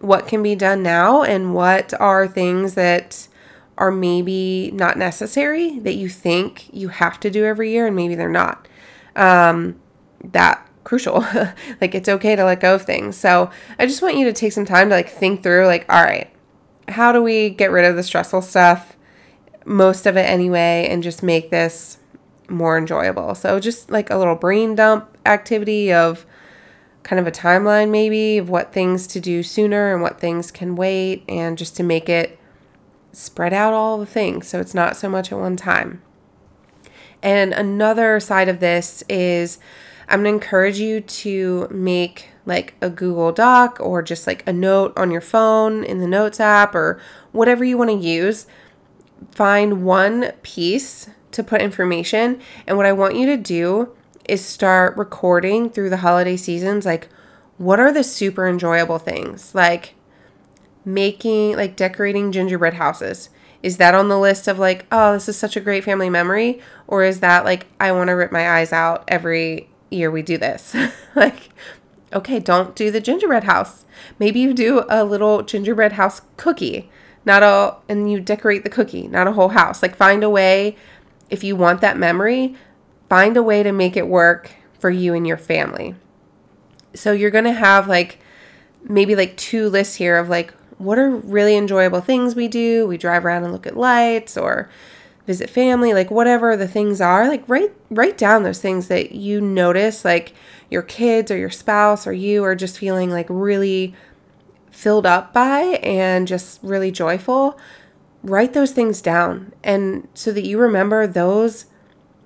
what 0.00 0.28
can 0.28 0.42
be 0.42 0.54
done 0.54 0.82
now 0.82 1.22
and 1.22 1.54
what 1.54 1.92
are 2.00 2.28
things 2.28 2.74
that 2.74 3.27
are 3.78 3.90
maybe 3.90 4.70
not 4.72 4.98
necessary 4.98 5.78
that 5.80 5.94
you 5.94 6.08
think 6.08 6.68
you 6.72 6.88
have 6.88 7.18
to 7.20 7.30
do 7.30 7.44
every 7.44 7.70
year 7.70 7.86
and 7.86 7.96
maybe 7.96 8.14
they're 8.14 8.28
not. 8.28 8.68
Um, 9.16 9.80
that 10.24 10.68
crucial. 10.84 11.20
like 11.80 11.94
it's 11.94 12.08
okay 12.08 12.34
to 12.34 12.44
let 12.44 12.60
go 12.60 12.74
of 12.74 12.82
things. 12.82 13.16
So 13.16 13.50
I 13.78 13.86
just 13.86 14.02
want 14.02 14.16
you 14.16 14.24
to 14.24 14.32
take 14.32 14.52
some 14.52 14.64
time 14.64 14.88
to 14.88 14.94
like 14.94 15.08
think 15.08 15.42
through 15.42 15.66
like, 15.66 15.84
all 15.88 16.02
right, 16.02 16.30
how 16.88 17.12
do 17.12 17.22
we 17.22 17.50
get 17.50 17.70
rid 17.70 17.84
of 17.84 17.94
the 17.94 18.02
stressful 18.02 18.42
stuff? 18.42 18.96
Most 19.64 20.06
of 20.06 20.16
it 20.16 20.22
anyway, 20.22 20.88
and 20.90 21.02
just 21.02 21.22
make 21.22 21.50
this 21.50 21.98
more 22.48 22.78
enjoyable. 22.78 23.34
So 23.34 23.60
just 23.60 23.90
like 23.90 24.08
a 24.08 24.16
little 24.16 24.34
brain 24.34 24.74
dump 24.74 25.16
activity 25.26 25.92
of 25.92 26.24
kind 27.02 27.20
of 27.20 27.26
a 27.26 27.30
timeline 27.30 27.90
maybe 27.90 28.38
of 28.38 28.48
what 28.50 28.72
things 28.72 29.06
to 29.06 29.20
do 29.20 29.42
sooner 29.42 29.92
and 29.92 30.02
what 30.02 30.20
things 30.20 30.50
can 30.50 30.76
wait 30.76 31.24
and 31.28 31.56
just 31.56 31.76
to 31.76 31.82
make 31.82 32.08
it 32.08 32.37
spread 33.12 33.52
out 33.52 33.72
all 33.72 33.98
the 33.98 34.06
things 34.06 34.48
so 34.48 34.60
it's 34.60 34.74
not 34.74 34.96
so 34.96 35.08
much 35.08 35.32
at 35.32 35.38
one 35.38 35.56
time. 35.56 36.02
And 37.22 37.52
another 37.52 38.20
side 38.20 38.48
of 38.48 38.60
this 38.60 39.02
is 39.08 39.58
I'm 40.08 40.22
going 40.22 40.38
to 40.38 40.44
encourage 40.44 40.78
you 40.78 41.00
to 41.00 41.68
make 41.70 42.28
like 42.46 42.74
a 42.80 42.88
Google 42.88 43.32
Doc 43.32 43.78
or 43.80 44.02
just 44.02 44.26
like 44.26 44.46
a 44.46 44.52
note 44.52 44.96
on 44.96 45.10
your 45.10 45.20
phone 45.20 45.84
in 45.84 45.98
the 45.98 46.06
Notes 46.06 46.40
app 46.40 46.74
or 46.74 47.00
whatever 47.32 47.64
you 47.64 47.76
want 47.76 47.90
to 47.90 47.96
use. 47.96 48.46
Find 49.32 49.84
one 49.84 50.32
piece 50.42 51.10
to 51.32 51.42
put 51.42 51.60
information. 51.60 52.40
And 52.66 52.76
what 52.76 52.86
I 52.86 52.92
want 52.92 53.16
you 53.16 53.26
to 53.26 53.36
do 53.36 53.94
is 54.26 54.44
start 54.44 54.96
recording 54.96 55.68
through 55.70 55.90
the 55.90 55.98
holiday 55.98 56.36
seasons 56.36 56.84
like 56.84 57.08
what 57.56 57.80
are 57.80 57.92
the 57.92 58.04
super 58.04 58.46
enjoyable 58.46 58.98
things? 58.98 59.54
Like 59.54 59.94
making 60.84 61.56
like 61.56 61.76
decorating 61.76 62.32
gingerbread 62.32 62.74
houses. 62.74 63.30
Is 63.62 63.76
that 63.78 63.94
on 63.94 64.08
the 64.08 64.18
list 64.18 64.46
of 64.46 64.58
like, 64.58 64.86
oh, 64.92 65.14
this 65.14 65.28
is 65.28 65.36
such 65.36 65.56
a 65.56 65.60
great 65.60 65.84
family 65.84 66.08
memory? 66.08 66.60
Or 66.86 67.02
is 67.02 67.20
that 67.20 67.44
like, 67.44 67.66
I 67.80 67.92
want 67.92 68.08
to 68.08 68.14
rip 68.14 68.30
my 68.30 68.48
eyes 68.48 68.72
out 68.72 69.04
every 69.08 69.68
year 69.90 70.10
we 70.10 70.22
do 70.22 70.38
this? 70.38 70.76
like, 71.16 71.50
okay, 72.12 72.38
don't 72.38 72.76
do 72.76 72.90
the 72.90 73.00
gingerbread 73.00 73.44
house. 73.44 73.84
Maybe 74.18 74.40
you 74.40 74.54
do 74.54 74.84
a 74.88 75.04
little 75.04 75.42
gingerbread 75.42 75.92
house 75.92 76.22
cookie, 76.36 76.90
not 77.24 77.42
a, 77.42 77.76
and 77.88 78.10
you 78.10 78.20
decorate 78.20 78.62
the 78.62 78.70
cookie, 78.70 79.08
not 79.08 79.26
a 79.26 79.32
whole 79.32 79.50
house. 79.50 79.82
Like, 79.82 79.96
find 79.96 80.22
a 80.22 80.30
way, 80.30 80.76
if 81.28 81.42
you 81.42 81.56
want 81.56 81.80
that 81.80 81.98
memory, 81.98 82.54
find 83.08 83.36
a 83.36 83.42
way 83.42 83.62
to 83.62 83.72
make 83.72 83.96
it 83.96 84.06
work 84.06 84.52
for 84.78 84.90
you 84.90 85.14
and 85.14 85.26
your 85.26 85.36
family. 85.36 85.94
So 86.94 87.12
you're 87.12 87.30
going 87.30 87.44
to 87.44 87.52
have 87.52 87.88
like 87.88 88.18
maybe 88.82 89.14
like 89.14 89.36
two 89.36 89.68
lists 89.68 89.96
here 89.96 90.16
of 90.16 90.28
like 90.28 90.54
what 90.78 90.98
are 90.98 91.10
really 91.10 91.56
enjoyable 91.56 92.00
things 92.00 92.34
we 92.34 92.48
do. 92.48 92.86
We 92.86 92.96
drive 92.96 93.24
around 93.24 93.44
and 93.44 93.52
look 93.52 93.66
at 93.66 93.76
lights 93.76 94.36
or 94.36 94.70
visit 95.26 95.50
family, 95.50 95.92
like 95.92 96.10
whatever 96.10 96.56
the 96.56 96.66
things 96.66 97.00
are, 97.00 97.28
like 97.28 97.46
write 97.48 97.72
write 97.90 98.16
down 98.16 98.44
those 98.44 98.60
things 98.60 98.88
that 98.88 99.12
you 99.12 99.40
notice 99.40 100.04
like 100.04 100.32
your 100.70 100.82
kids 100.82 101.30
or 101.30 101.36
your 101.36 101.50
spouse 101.50 102.06
or 102.06 102.12
you 102.12 102.44
are 102.44 102.54
just 102.54 102.78
feeling 102.78 103.10
like 103.10 103.26
really 103.28 103.94
filled 104.70 105.04
up 105.04 105.32
by 105.34 105.60
and 105.82 106.26
just 106.26 106.60
really 106.62 106.90
joyful. 106.90 107.58
Write 108.22 108.54
those 108.54 108.72
things 108.72 109.02
down 109.02 109.52
and 109.62 110.08
so 110.14 110.32
that 110.32 110.46
you 110.46 110.58
remember 110.58 111.06
those 111.06 111.66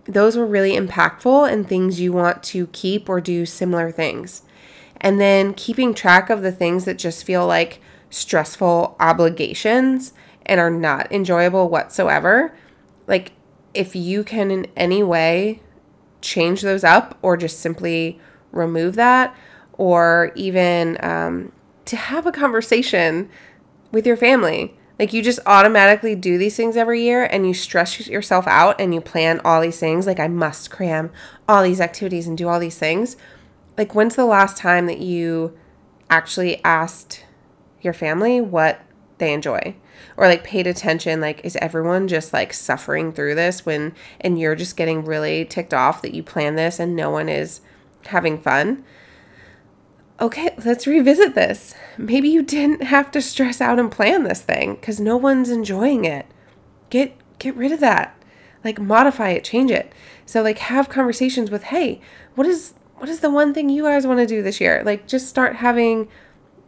those 0.05 0.37
were 0.37 0.47
really 0.47 0.77
impactful 0.77 1.51
and 1.51 1.69
things 1.69 2.01
you 2.01 2.13
want 2.13 2.43
to 2.43 2.67
keep 2.69 3.09
or 3.09 3.21
do 3.21 3.47
similar 3.47 3.91
things. 3.91 4.43
And 5.01 5.21
then 5.21 5.55
keeping 5.55 5.95
track 5.95 6.31
of 6.31 6.43
the 6.43 6.53
things 6.53 6.85
that 6.85 6.99
just 6.99 7.25
feel 7.25 7.47
like 7.47 7.81
stressful 8.13 8.95
obligations 9.01 10.13
and 10.45 10.61
are 10.61 10.71
not 10.71 11.11
enjoyable 11.11 11.69
whatsoever. 11.69 12.55
Like, 13.07 13.33
if 13.75 13.97
you 13.97 14.23
can 14.23 14.51
in 14.51 14.67
any 14.77 15.03
way 15.03 15.63
change 16.21 16.63
those 16.63 16.85
up 16.85 17.19
or 17.23 17.37
just 17.37 17.59
simply 17.59 18.21
remove 18.53 18.95
that, 18.97 19.35
or 19.73 20.31
even 20.37 21.03
um, 21.03 21.53
to 21.87 21.97
have 21.97 22.27
a 22.27 22.33
conversation 22.33 23.29
with 23.91 24.07
your 24.07 24.17
family. 24.17 24.77
Like, 24.99 25.13
you 25.13 25.23
just 25.23 25.41
automatically 25.47 26.15
do 26.15 26.39
these 26.39 26.55
things 26.55 26.77
every 26.77 27.03
year 27.03 27.25
and 27.25 27.47
you 27.47 27.55
stress 27.55 28.07
yourself 28.07 28.47
out 28.47 28.81
and 28.81 28.95
you 28.95 29.01
plan 29.01 29.41
all 29.45 29.61
these 29.63 29.81
things. 29.81 30.07
Like, 30.07 30.21
I 30.21 30.29
must 30.29 30.71
cram 30.71 31.11
all 31.49 31.63
these 31.63 31.81
activities 31.81 32.29
and 32.29 32.37
do 32.37 32.49
all 32.49 32.61
these 32.61 32.79
things. 32.79 33.17
Like, 33.77 33.95
when's 33.95 34.15
the 34.15 34.27
last 34.27 34.59
time 34.59 34.87
that 34.87 34.99
you 34.99 35.59
actually 36.11 36.63
asked 36.63 37.25
your 37.83 37.93
family 37.93 38.41
what 38.41 38.81
they 39.19 39.33
enjoy 39.33 39.77
or 40.17 40.27
like 40.27 40.45
paid 40.45 40.67
attention 40.67 41.21
like 41.21 41.41
is 41.45 41.57
everyone 41.57 42.09
just 42.09 42.33
like 42.33 42.53
suffering 42.53 43.13
through 43.13 43.35
this 43.35 43.65
when 43.65 43.95
and 44.21 44.39
you're 44.39 44.55
just 44.55 44.77
getting 44.77 45.05
really 45.05 45.45
ticked 45.45 45.75
off 45.75 46.03
that 46.03 46.15
you 46.15 46.23
plan 46.23 46.57
this 46.57 46.79
and 46.81 46.97
no 46.97 47.11
one 47.11 47.29
is 47.29 47.61
having 48.07 48.41
fun? 48.41 48.85
Okay 50.21 50.55
let's 50.65 50.87
revisit 50.87 51.35
this. 51.35 51.75
Maybe 51.97 52.29
you 52.29 52.43
didn't 52.43 52.83
have 52.83 53.11
to 53.13 53.23
stress 53.23 53.61
out 53.61 53.79
and 53.79 53.91
plan 53.91 54.25
this 54.25 54.43
thing 54.43 54.75
because 54.75 55.01
no 55.01 55.17
one's 55.17 55.51
enjoying 55.51 56.05
it. 56.05 56.27
Get 56.91 57.17
get 57.39 57.57
rid 57.57 57.73
of 57.73 57.81
that. 57.81 58.17
Like 58.65 58.81
modify 58.81 59.31
it 59.31 59.45
change 59.45 59.71
it. 59.71 59.93
So 60.27 60.43
like 60.43 60.59
have 60.59 60.89
conversations 60.89 61.51
with 61.51 61.65
hey 61.65 62.01
what 62.35 62.47
is 62.47 62.75
what 62.97 63.09
is 63.09 63.21
the 63.21 63.31
one 63.31 63.53
thing 63.53 63.69
you 63.69 63.83
guys 63.85 64.07
want 64.07 64.21
to 64.21 64.27
do 64.27 64.43
this 64.43 64.61
year? 64.61 64.83
Like 64.85 65.09
just 65.09 65.29
start 65.29 65.57
having 65.57 66.09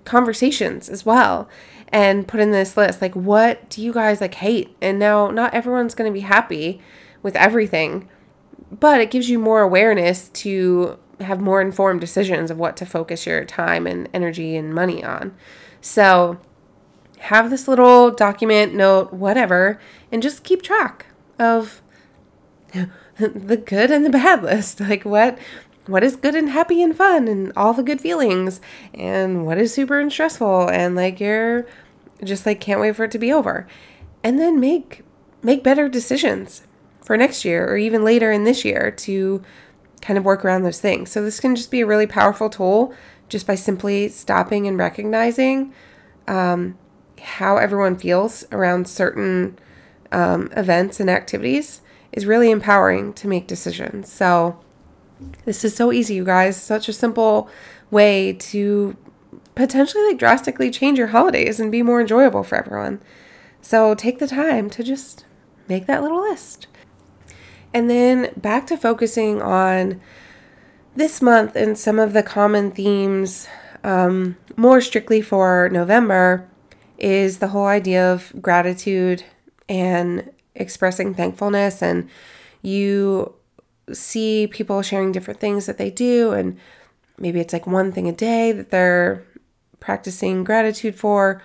conversations 0.04 0.88
as 0.88 1.06
well 1.06 1.48
and 1.88 2.28
put 2.28 2.40
in 2.40 2.50
this 2.50 2.76
list 2.76 3.00
like 3.00 3.14
what 3.14 3.68
do 3.70 3.82
you 3.82 3.92
guys 3.92 4.20
like 4.20 4.34
hate? 4.34 4.76
And 4.80 4.98
now 4.98 5.30
not 5.30 5.54
everyone's 5.54 5.94
going 5.94 6.10
to 6.10 6.14
be 6.14 6.20
happy 6.20 6.80
with 7.22 7.36
everything 7.36 8.08
but 8.70 9.00
it 9.00 9.10
gives 9.10 9.28
you 9.28 9.38
more 9.38 9.60
awareness 9.60 10.28
to 10.30 10.98
have 11.20 11.40
more 11.40 11.60
informed 11.60 12.00
decisions 12.00 12.50
of 12.50 12.58
what 12.58 12.76
to 12.76 12.86
focus 12.86 13.26
your 13.26 13.44
time 13.44 13.86
and 13.86 14.08
energy 14.12 14.56
and 14.56 14.74
money 14.74 15.04
on. 15.04 15.34
So 15.80 16.38
have 17.20 17.50
this 17.50 17.68
little 17.68 18.10
document 18.10 18.74
note 18.74 19.12
whatever 19.12 19.80
and 20.10 20.22
just 20.22 20.44
keep 20.44 20.62
track 20.62 21.06
of 21.38 21.82
the 23.18 23.56
good 23.56 23.90
and 23.90 24.04
the 24.04 24.10
bad 24.10 24.42
list. 24.42 24.80
Like 24.80 25.04
what 25.04 25.38
what 25.86 26.02
is 26.02 26.16
good 26.16 26.34
and 26.34 26.50
happy 26.50 26.82
and 26.82 26.96
fun 26.96 27.28
and 27.28 27.52
all 27.56 27.72
the 27.72 27.82
good 27.82 28.00
feelings 28.00 28.60
and 28.94 29.44
what 29.44 29.58
is 29.58 29.74
super 29.74 30.00
and 30.00 30.10
stressful 30.12 30.68
and 30.70 30.94
like 30.94 31.20
you're 31.20 31.66
just 32.22 32.46
like 32.46 32.60
can't 32.60 32.80
wait 32.80 32.96
for 32.96 33.04
it 33.04 33.10
to 33.10 33.18
be 33.18 33.32
over. 33.32 33.66
And 34.22 34.38
then 34.38 34.58
make 34.58 35.02
make 35.42 35.62
better 35.62 35.88
decisions 35.88 36.62
for 37.02 37.16
next 37.16 37.44
year 37.44 37.68
or 37.68 37.76
even 37.76 38.02
later 38.02 38.32
in 38.32 38.44
this 38.44 38.64
year 38.64 38.90
to 38.90 39.42
kind 40.00 40.18
of 40.18 40.24
work 40.24 40.44
around 40.44 40.62
those 40.62 40.80
things. 40.80 41.10
So 41.10 41.22
this 41.22 41.40
can 41.40 41.54
just 41.54 41.70
be 41.70 41.80
a 41.80 41.86
really 41.86 42.06
powerful 42.06 42.48
tool 42.48 42.94
just 43.28 43.46
by 43.46 43.54
simply 43.54 44.08
stopping 44.08 44.66
and 44.66 44.78
recognizing 44.78 45.72
um, 46.26 46.78
how 47.20 47.56
everyone 47.56 47.96
feels 47.96 48.44
around 48.52 48.88
certain 48.88 49.58
um, 50.12 50.50
events 50.56 51.00
and 51.00 51.10
activities 51.10 51.80
is 52.12 52.26
really 52.26 52.50
empowering 52.50 53.12
to 53.14 53.28
make 53.28 53.46
decisions. 53.46 54.10
So 54.10 54.58
this 55.44 55.64
is 55.64 55.74
so 55.74 55.92
easy, 55.92 56.14
you 56.14 56.24
guys. 56.24 56.60
Such 56.60 56.88
a 56.88 56.92
simple 56.92 57.48
way 57.90 58.32
to 58.32 58.96
potentially 59.54 60.04
like 60.06 60.18
drastically 60.18 60.70
change 60.70 60.98
your 60.98 61.08
holidays 61.08 61.60
and 61.60 61.70
be 61.70 61.82
more 61.82 62.00
enjoyable 62.00 62.42
for 62.42 62.56
everyone. 62.56 63.00
So 63.60 63.94
take 63.94 64.18
the 64.18 64.26
time 64.26 64.68
to 64.70 64.82
just 64.82 65.24
make 65.68 65.86
that 65.86 66.02
little 66.02 66.20
list. 66.20 66.66
And 67.72 67.88
then 67.90 68.32
back 68.36 68.66
to 68.68 68.76
focusing 68.76 69.42
on 69.42 70.00
this 70.96 71.20
month 71.20 71.56
and 71.56 71.76
some 71.76 71.98
of 71.98 72.12
the 72.12 72.22
common 72.22 72.70
themes, 72.70 73.48
um, 73.82 74.36
more 74.56 74.80
strictly 74.80 75.20
for 75.20 75.68
November, 75.70 76.48
is 76.98 77.38
the 77.38 77.48
whole 77.48 77.66
idea 77.66 78.12
of 78.12 78.32
gratitude 78.40 79.24
and 79.68 80.30
expressing 80.54 81.14
thankfulness. 81.14 81.82
And 81.82 82.08
you 82.62 83.34
see 83.92 84.46
people 84.46 84.82
sharing 84.82 85.12
different 85.12 85.40
things 85.40 85.66
that 85.66 85.78
they 85.78 85.90
do 85.90 86.32
and 86.32 86.58
maybe 87.18 87.40
it's 87.40 87.52
like 87.52 87.66
one 87.66 87.92
thing 87.92 88.08
a 88.08 88.12
day 88.12 88.52
that 88.52 88.70
they're 88.70 89.24
practicing 89.80 90.44
gratitude 90.44 90.94
for. 90.96 91.42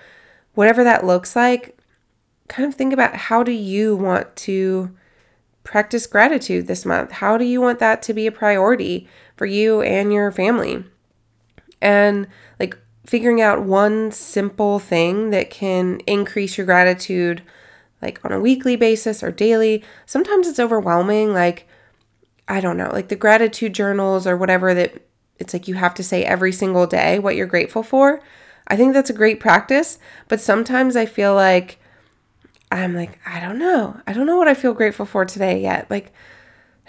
Whatever 0.53 0.83
that 0.83 1.05
looks 1.05 1.35
like 1.35 1.77
kind 2.47 2.67
of 2.67 2.75
think 2.75 2.93
about 2.93 3.15
how 3.15 3.43
do 3.43 3.51
you 3.51 3.95
want 3.95 4.35
to 4.35 4.95
practice 5.63 6.07
gratitude 6.07 6.67
this 6.67 6.85
month? 6.85 7.11
How 7.11 7.37
do 7.37 7.45
you 7.45 7.61
want 7.61 7.79
that 7.79 8.01
to 8.03 8.13
be 8.13 8.25
a 8.27 8.31
priority 8.31 9.07
for 9.35 9.45
you 9.45 9.81
and 9.81 10.11
your 10.11 10.31
family? 10.31 10.83
And 11.81 12.27
like 12.59 12.77
figuring 13.05 13.41
out 13.41 13.63
one 13.63 14.11
simple 14.11 14.79
thing 14.79 15.29
that 15.29 15.49
can 15.49 15.99
increase 16.07 16.57
your 16.57 16.65
gratitude 16.65 17.41
like 18.01 18.23
on 18.23 18.31
a 18.31 18.39
weekly 18.39 18.75
basis 18.75 19.23
or 19.23 19.31
daily 19.31 19.83
sometimes 20.05 20.47
it's 20.47 20.59
overwhelming 20.59 21.33
like 21.33 21.67
I 22.49 22.59
don't 22.59 22.77
know, 22.77 22.89
like 22.91 23.07
the 23.07 23.15
gratitude 23.15 23.73
journals 23.73 24.25
or 24.25 24.35
whatever 24.35 24.73
that 24.73 25.03
it's 25.37 25.53
like 25.53 25.67
you 25.67 25.75
have 25.75 25.93
to 25.93 26.03
say 26.03 26.25
every 26.25 26.51
single 26.51 26.87
day 26.87 27.19
what 27.19 27.35
you're 27.35 27.45
grateful 27.45 27.83
for. 27.83 28.21
I 28.67 28.75
think 28.75 28.93
that's 28.93 29.09
a 29.09 29.13
great 29.13 29.39
practice, 29.39 29.99
but 30.27 30.41
sometimes 30.41 30.95
I 30.95 31.05
feel 31.05 31.33
like 31.35 31.79
I'm 32.71 32.95
like, 32.95 33.19
I 33.25 33.39
don't 33.39 33.57
know. 33.57 33.99
I 34.05 34.13
don't 34.13 34.27
know 34.27 34.37
what 34.37 34.47
I 34.47 34.53
feel 34.53 34.73
grateful 34.73 35.05
for 35.05 35.25
today 35.25 35.61
yet. 35.61 35.89
Like, 35.89 36.11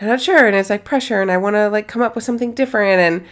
I'm 0.00 0.08
not 0.08 0.20
sure. 0.20 0.46
And 0.46 0.56
it's 0.56 0.70
like 0.70 0.84
pressure, 0.84 1.22
and 1.22 1.30
I 1.30 1.36
want 1.36 1.56
to 1.56 1.68
like 1.68 1.88
come 1.88 2.02
up 2.02 2.14
with 2.14 2.24
something 2.24 2.54
different. 2.54 3.00
And 3.00 3.26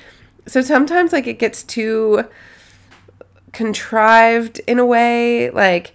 so 0.47 0.61
sometimes 0.63 1.13
like 1.13 1.27
it 1.27 1.39
gets 1.39 1.63
too 1.63 2.25
contrived 3.53 4.61
in 4.67 4.79
a 4.79 4.87
way. 4.87 5.51
Like, 5.51 5.95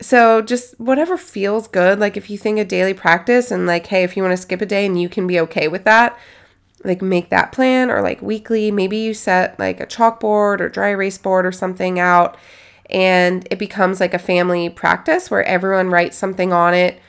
so 0.00 0.42
just 0.42 0.78
whatever 0.80 1.16
feels 1.16 1.68
good. 1.68 1.98
Like 1.98 2.16
if 2.16 2.30
you 2.30 2.38
think 2.38 2.58
a 2.58 2.64
daily 2.64 2.94
practice 2.94 3.50
and 3.50 3.66
like, 3.66 3.86
hey, 3.86 4.02
if 4.02 4.16
you 4.16 4.22
want 4.22 4.32
to 4.32 4.42
skip 4.42 4.60
a 4.60 4.66
day 4.66 4.86
and 4.86 5.00
you 5.00 5.08
can 5.08 5.26
be 5.26 5.40
okay 5.40 5.68
with 5.68 5.84
that, 5.84 6.18
like 6.84 7.02
make 7.02 7.28
that 7.30 7.52
plan 7.52 7.90
or 7.90 8.00
like 8.00 8.22
weekly. 8.22 8.70
Maybe 8.70 8.96
you 8.98 9.14
set 9.14 9.58
like 9.58 9.80
a 9.80 9.86
chalkboard 9.86 10.60
or 10.60 10.68
dry 10.68 10.88
erase 10.88 11.18
board 11.18 11.44
or 11.44 11.52
something 11.52 11.98
out 11.98 12.38
and 12.90 13.46
it 13.50 13.58
becomes 13.58 14.00
like 14.00 14.14
a 14.14 14.18
family 14.18 14.68
practice 14.68 15.30
where 15.30 15.44
everyone 15.44 15.90
writes 15.90 16.16
something 16.16 16.52
on 16.52 16.74
it 16.74 17.00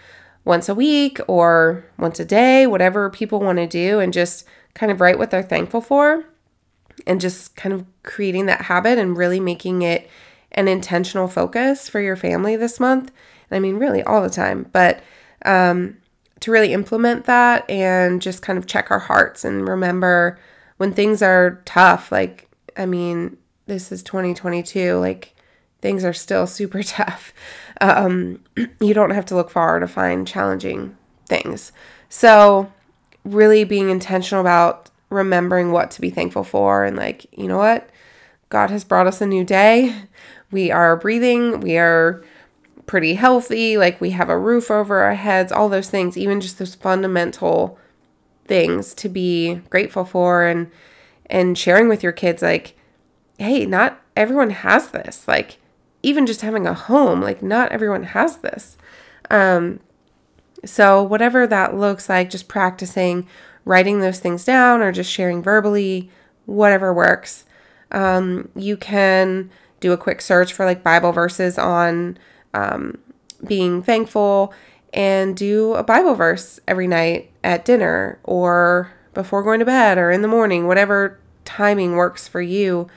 once 0.46 0.70
a 0.70 0.76
week 0.76 1.20
or 1.28 1.86
once 1.98 2.20
a 2.20 2.26
day, 2.26 2.68
whatever 2.68 3.10
people 3.10 3.40
want 3.40 3.58
to 3.58 3.68
do, 3.68 4.00
and 4.00 4.14
just 4.14 4.46
kind 4.74 4.92
of 4.92 5.02
write 5.02 5.18
what 5.18 5.32
they're 5.32 5.44
thankful 5.44 5.82
for 5.82 6.24
and 7.08 7.20
just 7.20 7.56
kind 7.56 7.74
of 7.74 7.86
creating 8.04 8.46
that 8.46 8.62
habit 8.64 8.98
and 8.98 9.18
really 9.18 9.40
making 9.40 9.82
it 9.82 10.10
an 10.54 10.68
intentional 10.68 11.28
focus 11.28 11.88
for 11.88 12.00
your 12.00 12.16
family 12.16 12.56
this 12.56 12.80
month. 12.80 13.12
And 13.50 13.58
I 13.58 13.60
mean, 13.60 13.78
really 13.78 14.04
all 14.04 14.22
the 14.22 14.30
time, 14.30 14.70
but 14.72 15.02
um, 15.46 15.98
to 16.42 16.52
really 16.52 16.74
implement 16.74 17.26
that 17.26 17.70
and 17.70 18.22
just 18.22 18.42
kind 18.42 18.58
of 18.58 18.68
check 18.68 18.92
our 18.92 19.00
hearts 19.00 19.46
and 19.46 19.68
remember 19.68 20.40
when 20.78 20.94
things 20.94 21.22
are 21.22 21.62
tough, 21.66 22.12
like, 22.12 22.50
I 22.76 22.88
mean, 22.88 23.38
this 23.68 23.92
is 23.92 24.02
2022, 24.02 24.98
like, 24.98 25.36
things 25.80 26.04
are 26.04 26.14
still 26.14 26.48
super 26.48 26.82
tough. 26.84 27.34
Um, 27.80 28.44
you 28.82 28.94
don't 28.94 29.12
have 29.12 29.26
to 29.28 29.36
look 29.36 29.52
far 29.52 29.80
to 29.80 29.88
find 29.88 30.28
challenging 30.28 30.98
things. 31.28 31.72
So, 32.10 32.72
really 33.24 33.64
being 33.64 33.92
intentional 33.92 34.42
about 34.42 34.90
remembering 35.12 35.72
what 35.72 35.92
to 35.92 36.02
be 36.02 36.10
thankful 36.10 36.44
for 36.44 36.84
and, 36.84 36.98
like, 36.98 37.28
you 37.38 37.48
know 37.48 37.60
what? 37.60 37.88
God 38.50 38.72
has 38.72 38.84
brought 38.84 39.06
us 39.06 39.22
a 39.22 39.28
new 39.28 39.44
day. 39.44 39.96
We 40.52 40.72
are 40.72 40.96
breathing. 40.96 41.62
We 41.62 41.78
are 41.78 42.24
pretty 42.86 43.16
healthy. 43.16 43.78
Like, 43.78 44.02
we 44.02 44.12
have 44.12 44.30
a 44.30 44.38
roof 44.38 44.70
over 44.70 45.00
our 45.00 45.16
heads, 45.16 45.52
all 45.52 45.70
those 45.70 45.90
things, 45.90 46.18
even 46.18 46.42
just 46.42 46.60
those 46.60 46.76
fundamental 46.76 47.78
things 48.46 48.94
to 48.96 49.08
be 49.08 49.56
grateful 49.70 50.04
for 50.04 50.46
and 50.46 50.70
and 51.28 51.58
sharing 51.58 51.88
with 51.88 52.04
your 52.04 52.12
kids 52.12 52.42
like 52.42 52.76
hey 53.38 53.66
not 53.66 54.02
everyone 54.18 54.50
has 54.50 54.90
this 54.90 55.26
like 55.26 55.58
even 56.04 56.26
just 56.26 56.42
having 56.42 56.68
a 56.68 56.74
home 56.74 57.22
like 57.22 57.42
not 57.42 57.72
everyone 57.72 58.04
has 58.04 58.38
this 58.38 58.76
um 59.30 59.80
so 60.66 61.02
whatever 61.02 61.48
that 61.48 61.78
looks 61.78 62.10
like 62.10 62.30
just 62.30 62.50
practicing 62.50 63.26
writing 63.64 64.02
those 64.02 64.20
things 64.20 64.44
down 64.44 64.82
or 64.82 64.92
just 64.92 65.10
sharing 65.10 65.42
verbally 65.42 66.10
whatever 66.46 66.94
works 66.94 67.46
um, 67.94 68.50
you 68.56 68.78
can 68.78 69.50
do 69.82 69.92
a 69.92 69.98
quick 69.98 70.22
search 70.22 70.54
for 70.54 70.66
like 70.66 70.84
bible 70.84 71.12
verses 71.12 71.58
on 71.58 72.18
um, 72.54 72.98
being 73.46 73.84
thankful 73.84 74.54
and 74.94 75.36
do 75.36 75.74
a 75.74 75.84
Bible 75.84 76.16
verse 76.16 76.60
every 76.68 76.88
night 76.88 77.32
at 77.44 77.66
dinner 77.66 78.20
or 78.24 78.92
before 79.14 79.44
going 79.44 79.60
to 79.60 79.66
bed 79.66 79.98
or 79.98 80.12
in 80.12 80.22
the 80.22 80.28
morning, 80.28 80.68
whatever 80.68 81.20
timing 81.46 81.96
works 81.96 82.28
for 82.28 82.42
you. 82.42 82.88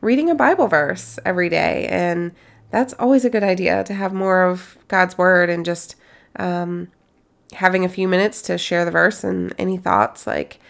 Reading 0.00 0.30
a 0.30 0.34
Bible 0.34 0.68
verse 0.68 1.18
every 1.24 1.48
day. 1.48 1.86
And 1.88 2.32
that's 2.70 2.94
always 2.94 3.24
a 3.24 3.30
good 3.30 3.42
idea 3.42 3.82
to 3.84 3.94
have 3.94 4.12
more 4.12 4.44
of 4.44 4.78
God's 4.88 5.16
Word 5.16 5.50
and 5.50 5.64
just 5.64 5.96
um, 6.36 6.88
having 7.54 7.84
a 7.84 7.88
few 7.88 8.06
minutes 8.06 8.42
to 8.42 8.58
share 8.58 8.84
the 8.84 8.90
verse 8.90 9.24
and 9.24 9.54
any 9.58 9.76
thoughts. 9.76 10.26
Like, 10.26 10.60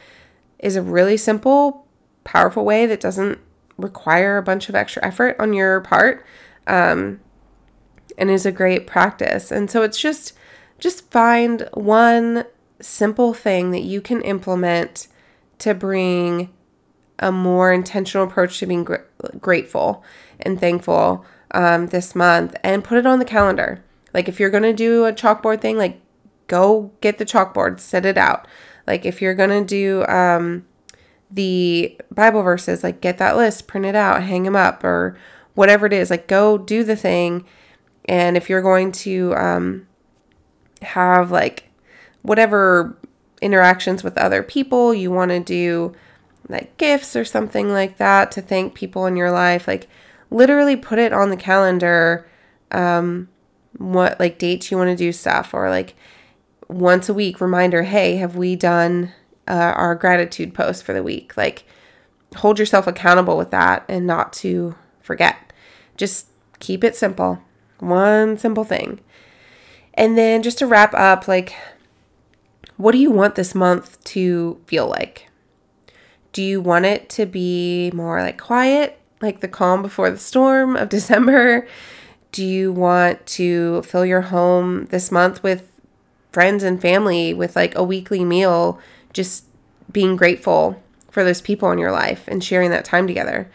is 0.58 0.76
a 0.76 0.82
really 0.82 1.16
simple, 1.16 1.86
powerful 2.24 2.64
way 2.64 2.86
that 2.86 3.00
doesn't 3.00 3.38
require 3.78 4.36
a 4.36 4.42
bunch 4.42 4.68
of 4.68 4.74
extra 4.74 5.04
effort 5.04 5.36
on 5.38 5.52
your 5.52 5.80
part 5.80 6.26
um, 6.66 7.20
and 8.18 8.30
is 8.30 8.44
a 8.44 8.52
great 8.52 8.86
practice. 8.86 9.50
And 9.50 9.70
so 9.70 9.82
it's 9.82 9.98
just 10.00 10.34
just 10.78 11.10
find 11.10 11.68
one 11.74 12.44
simple 12.80 13.34
thing 13.34 13.72
that 13.72 13.82
you 13.82 14.00
can 14.00 14.22
implement 14.22 15.08
to 15.58 15.74
bring 15.74 16.52
a 17.18 17.32
more 17.32 17.72
intentional 17.72 18.26
approach 18.26 18.58
to 18.60 18.66
being 18.66 18.84
gr- 18.84 18.96
grateful 19.40 20.04
and 20.38 20.60
thankful 20.60 21.24
um, 21.50 21.86
this 21.86 22.14
month 22.14 22.54
and 22.62 22.84
put 22.84 22.98
it 22.98 23.06
on 23.06 23.18
the 23.18 23.24
calendar. 23.24 23.82
Like 24.14 24.28
if 24.28 24.38
you're 24.38 24.50
going 24.50 24.62
to 24.62 24.72
do 24.72 25.04
a 25.04 25.12
chalkboard 25.12 25.60
thing, 25.60 25.76
like 25.76 26.00
go 26.46 26.92
get 27.00 27.18
the 27.18 27.26
chalkboard, 27.26 27.80
set 27.80 28.06
it 28.06 28.16
out. 28.16 28.46
Like 28.86 29.04
if 29.04 29.20
you're 29.20 29.34
going 29.34 29.50
to 29.50 29.64
do 29.64 30.06
um, 30.06 30.64
the 31.30 31.98
Bible 32.10 32.42
verses, 32.42 32.82
like 32.82 33.00
get 33.00 33.18
that 33.18 33.36
list, 33.36 33.66
print 33.66 33.86
it 33.86 33.94
out, 33.94 34.22
hang 34.22 34.44
them 34.44 34.56
up, 34.56 34.82
or 34.84 35.18
whatever 35.54 35.86
it 35.86 35.92
is. 35.92 36.10
Like 36.10 36.26
go 36.26 36.58
do 36.58 36.84
the 36.84 36.96
thing. 36.96 37.44
And 38.06 38.36
if 38.36 38.48
you're 38.48 38.62
going 38.62 38.92
to 38.92 39.34
um, 39.36 39.86
have 40.82 41.30
like 41.30 41.70
whatever 42.22 42.96
interactions 43.40 44.02
with 44.02 44.18
other 44.18 44.42
people 44.42 44.92
you 44.92 45.10
want 45.10 45.30
to 45.30 45.40
do 45.40 45.94
like 46.48 46.76
gifts 46.76 47.14
or 47.14 47.24
something 47.24 47.68
like 47.68 47.98
that 47.98 48.32
to 48.32 48.42
thank 48.42 48.74
people 48.74 49.06
in 49.06 49.16
your 49.16 49.30
life 49.30 49.68
like 49.68 49.88
literally 50.30 50.76
put 50.76 50.98
it 50.98 51.12
on 51.12 51.30
the 51.30 51.36
calendar 51.36 52.28
um 52.72 53.28
what 53.76 54.18
like 54.18 54.38
dates 54.38 54.70
you 54.70 54.76
want 54.76 54.88
to 54.88 54.96
do 54.96 55.12
stuff 55.12 55.54
or 55.54 55.70
like 55.70 55.94
once 56.68 57.08
a 57.08 57.14
week 57.14 57.40
reminder 57.40 57.84
hey 57.84 58.16
have 58.16 58.34
we 58.34 58.56
done 58.56 59.12
uh, 59.48 59.72
our 59.76 59.94
gratitude 59.94 60.54
post 60.54 60.84
for 60.84 60.92
the 60.92 61.02
week 61.02 61.36
like 61.36 61.64
hold 62.36 62.58
yourself 62.58 62.86
accountable 62.86 63.36
with 63.36 63.50
that 63.50 63.84
and 63.88 64.06
not 64.06 64.32
to 64.32 64.74
forget 65.00 65.52
just 65.96 66.26
keep 66.58 66.84
it 66.84 66.94
simple 66.94 67.40
one 67.78 68.36
simple 68.36 68.64
thing 68.64 69.00
and 69.98 70.16
then 70.16 70.44
just 70.44 70.58
to 70.58 70.66
wrap 70.66 70.94
up, 70.94 71.26
like, 71.26 71.56
what 72.76 72.92
do 72.92 72.98
you 72.98 73.10
want 73.10 73.34
this 73.34 73.52
month 73.52 74.02
to 74.04 74.60
feel 74.64 74.86
like? 74.86 75.28
Do 76.32 76.40
you 76.40 76.60
want 76.60 76.86
it 76.86 77.10
to 77.10 77.26
be 77.26 77.90
more 77.92 78.22
like 78.22 78.38
quiet, 78.38 79.00
like 79.20 79.40
the 79.40 79.48
calm 79.48 79.82
before 79.82 80.08
the 80.08 80.18
storm 80.18 80.76
of 80.76 80.88
December? 80.96 81.66
Do 82.30 82.46
you 82.46 82.72
want 82.72 83.26
to 83.26 83.82
fill 83.82 84.06
your 84.06 84.20
home 84.20 84.86
this 84.86 85.10
month 85.10 85.42
with 85.42 85.68
friends 86.30 86.62
and 86.62 86.80
family 86.80 87.34
with 87.34 87.56
like 87.56 87.74
a 87.74 87.82
weekly 87.82 88.24
meal, 88.24 88.78
just 89.12 89.44
being 89.90 90.16
grateful 90.16 90.82
for 91.10 91.24
those 91.24 91.40
people 91.40 91.70
in 91.70 91.78
your 91.78 91.92
life 91.92 92.24
and 92.28 92.42
sharing 92.42 92.70
that 92.70 92.84
time 92.84 93.06
together? 93.06 93.50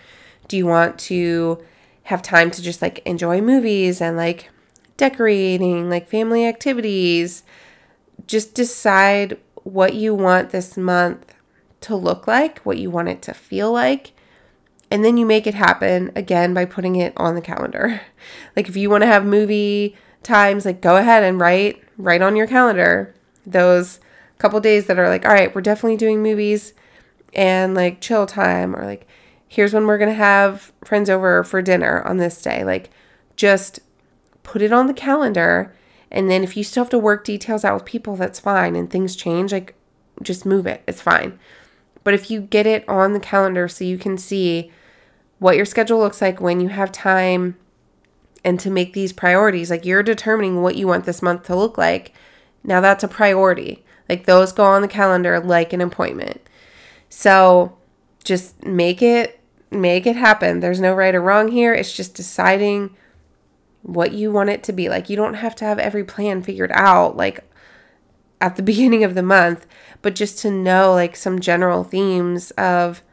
Do 0.48 0.58
you 0.58 0.66
want 0.66 1.00
to 1.00 1.64
have 2.04 2.22
time 2.22 2.52
to 2.52 2.62
just 2.62 2.82
like 2.82 3.00
enjoy 3.06 3.42
movies 3.42 4.02
and 4.02 4.18
like 4.18 4.50
decorating, 4.98 5.90
like 5.90 6.08
family 6.08 6.46
activities. 6.46 7.44
Just 8.28 8.54
decide 8.54 9.38
what 9.64 9.94
you 9.94 10.14
want 10.14 10.52
this 10.52 10.78
month 10.78 11.34
to 11.82 11.96
look 11.96 12.28
like, 12.28 12.60
what 12.60 12.78
you 12.78 12.90
want 12.90 13.10
it 13.10 13.22
to 13.24 13.34
feel 13.34 13.72
like. 13.72 14.12
And 14.92 15.04
then 15.04 15.18
you 15.18 15.26
make 15.26 15.48
it 15.48 15.56
happen 15.56 16.12
again 16.16 16.54
by 16.54 16.66
putting 16.66 16.96
it 16.96 17.14
on 17.18 17.36
the 17.36 17.42
calendar. 17.42 18.02
Like 18.56 18.70
if 18.70 18.78
you 18.78 18.90
want 18.90 19.02
to 19.02 19.08
have 19.08 19.26
movie 19.26 19.98
times, 20.22 20.64
like 20.64 20.80
go 20.80 20.96
ahead 20.96 21.24
and 21.24 21.42
write 21.42 21.84
write 21.98 22.22
on 22.22 22.38
your 22.38 22.48
calendar 22.48 23.14
those 23.46 24.00
couple 24.38 24.60
days 24.60 24.88
that 24.88 25.00
are 25.00 25.10
like, 25.10 25.26
all 25.26 25.34
right, 25.34 25.54
we're 25.54 25.62
definitely 25.62 25.98
doing 25.98 26.22
movies 26.22 26.74
and 27.34 27.74
like 27.74 28.02
chill 28.02 28.26
time 28.26 28.76
or 28.76 28.86
like 28.86 29.08
here's 29.48 29.74
when 29.74 29.86
we're 29.86 29.98
to 30.00 30.14
have 30.14 30.72
friends 30.84 31.10
over 31.10 31.44
for 31.44 31.62
dinner 31.62 32.02
on 32.04 32.18
this 32.18 32.42
day. 32.42 32.64
Like 32.64 32.90
just 33.36 33.80
put 34.42 34.62
it 34.62 34.74
on 34.74 34.88
the 34.88 34.94
calendar. 34.94 35.76
And 36.12 36.30
then 36.30 36.44
if 36.44 36.56
you 36.58 36.64
still 36.64 36.84
have 36.84 36.92
to 36.92 37.00
work 37.00 37.24
details 37.24 37.64
out 37.64 37.76
with 37.76 37.86
people, 37.86 38.16
that's 38.16 38.40
fine. 38.40 38.76
And 38.76 38.90
things 38.90 39.16
change, 39.16 39.52
like 39.52 39.76
just 40.22 40.46
move 40.46 40.68
it. 40.68 40.84
It's 40.88 41.02
fine. 41.02 41.40
But 42.04 42.14
if 42.14 42.30
you 42.30 42.42
get 42.42 42.66
it 42.66 42.88
on 42.88 43.14
the 43.14 43.20
calendar 43.20 43.68
so 43.68 43.84
you 43.84 43.98
can 43.98 44.18
see 44.18 44.72
what 45.40 45.56
your 45.56 45.66
schedule 45.66 46.00
looks 46.00 46.22
like 46.22 46.42
when 46.42 46.60
you 46.60 46.70
have 46.70 46.92
time 46.92 47.58
and 48.44 48.60
to 48.60 48.70
make 48.70 48.94
these 48.94 49.14
priorities, 49.14 49.70
like 49.70 49.86
you're 49.86 50.04
determining 50.04 50.62
what 50.62 50.76
you 50.76 50.88
want 50.88 51.06
this 51.06 51.22
month 51.22 51.44
to 51.44 51.56
look 51.56 51.78
like. 51.78 52.14
Now 52.64 52.82
that's 52.82 53.04
a 53.04 53.08
priority. 53.08 53.83
Like 54.10 54.26
those 54.26 54.52
go 54.52 54.64
on 54.64 54.82
the 54.82 54.88
calendar 54.88 55.40
like 55.40 55.74
an 55.74 55.82
appointment. 55.82 56.42
So 57.10 57.78
just 58.24 58.66
make 58.66 59.02
it 59.02 59.40
make 59.74 60.06
it 60.06 60.16
happen. 60.16 60.60
There's 60.60 60.80
no 60.80 60.94
right 60.94 61.16
or 61.16 61.22
wrong 61.22 61.50
here. 61.50 61.74
It's 61.74 61.96
just 61.96 62.14
deciding 62.14 62.96
what 63.82 64.14
you 64.14 64.32
want 64.32 64.50
it 64.50 64.64
to 64.64 64.74
be. 64.74 64.90
Like, 64.90 65.10
you 65.10 65.16
don't 65.16 65.36
have 65.36 65.56
to 65.56 65.66
have 65.66 65.80
every 65.80 66.04
plan 66.04 66.42
figured 66.42 66.72
out, 66.74 67.18
like, 67.18 67.44
at 68.42 68.56
the 68.56 68.64
beginning 68.64 69.04
of 69.04 69.16
the 69.16 69.24
month, 69.24 69.68
but 70.02 70.16
just 70.16 70.40
to 70.40 70.52
know, 70.52 70.94
like, 70.94 71.16
some 71.16 71.40
general 71.40 71.84
themes 71.84 72.52
of 72.52 73.04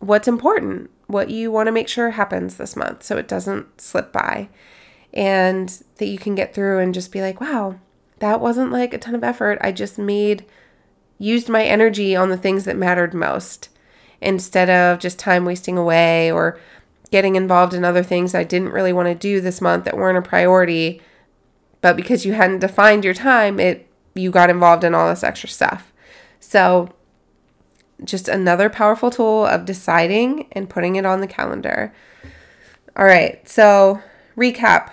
what's 0.00 0.28
important, 0.28 0.90
what 1.06 1.30
you 1.30 1.50
want 1.50 1.66
to 1.66 1.72
make 1.72 1.88
sure 1.88 2.10
happens 2.10 2.56
this 2.56 2.76
month 2.76 3.02
so 3.02 3.16
it 3.16 3.28
doesn't 3.28 3.80
slip 3.80 4.12
by. 4.12 4.48
And 5.12 5.68
that 5.96 6.06
you 6.06 6.18
can 6.18 6.34
get 6.34 6.54
through 6.54 6.78
and 6.78 6.94
just 6.94 7.10
be 7.10 7.20
like, 7.20 7.40
wow, 7.40 7.80
that 8.20 8.40
wasn't 8.40 8.72
like 8.72 8.94
a 8.94 8.98
ton 8.98 9.14
of 9.14 9.24
effort. 9.24 9.58
I 9.60 9.72
just 9.72 9.98
made, 9.98 10.46
used 11.18 11.48
my 11.48 11.64
energy 11.64 12.14
on 12.14 12.30
the 12.30 12.36
things 12.36 12.64
that 12.64 12.76
mattered 12.76 13.12
most 13.12 13.68
instead 14.20 14.70
of 14.70 14.98
just 14.98 15.18
time 15.18 15.44
wasting 15.44 15.76
away 15.76 16.30
or 16.30 16.58
getting 17.10 17.34
involved 17.36 17.74
in 17.74 17.84
other 17.84 18.02
things 18.02 18.34
I 18.34 18.44
didn't 18.44 18.70
really 18.70 18.92
want 18.92 19.08
to 19.08 19.14
do 19.14 19.40
this 19.40 19.60
month 19.60 19.84
that 19.84 19.96
weren't 19.96 20.18
a 20.18 20.22
priority, 20.22 21.02
but 21.80 21.96
because 21.96 22.24
you 22.24 22.34
hadn't 22.34 22.60
defined 22.60 23.04
your 23.04 23.14
time, 23.14 23.58
it 23.58 23.86
you 24.14 24.30
got 24.30 24.50
involved 24.50 24.84
in 24.84 24.94
all 24.94 25.08
this 25.08 25.24
extra 25.24 25.48
stuff. 25.48 25.92
So 26.40 26.90
just 28.04 28.28
another 28.28 28.68
powerful 28.68 29.10
tool 29.10 29.46
of 29.46 29.64
deciding 29.64 30.48
and 30.52 30.70
putting 30.70 30.96
it 30.96 31.06
on 31.06 31.20
the 31.20 31.26
calendar. 31.26 31.92
All 32.96 33.04
right, 33.04 33.46
so 33.48 34.02
recap. 34.36 34.90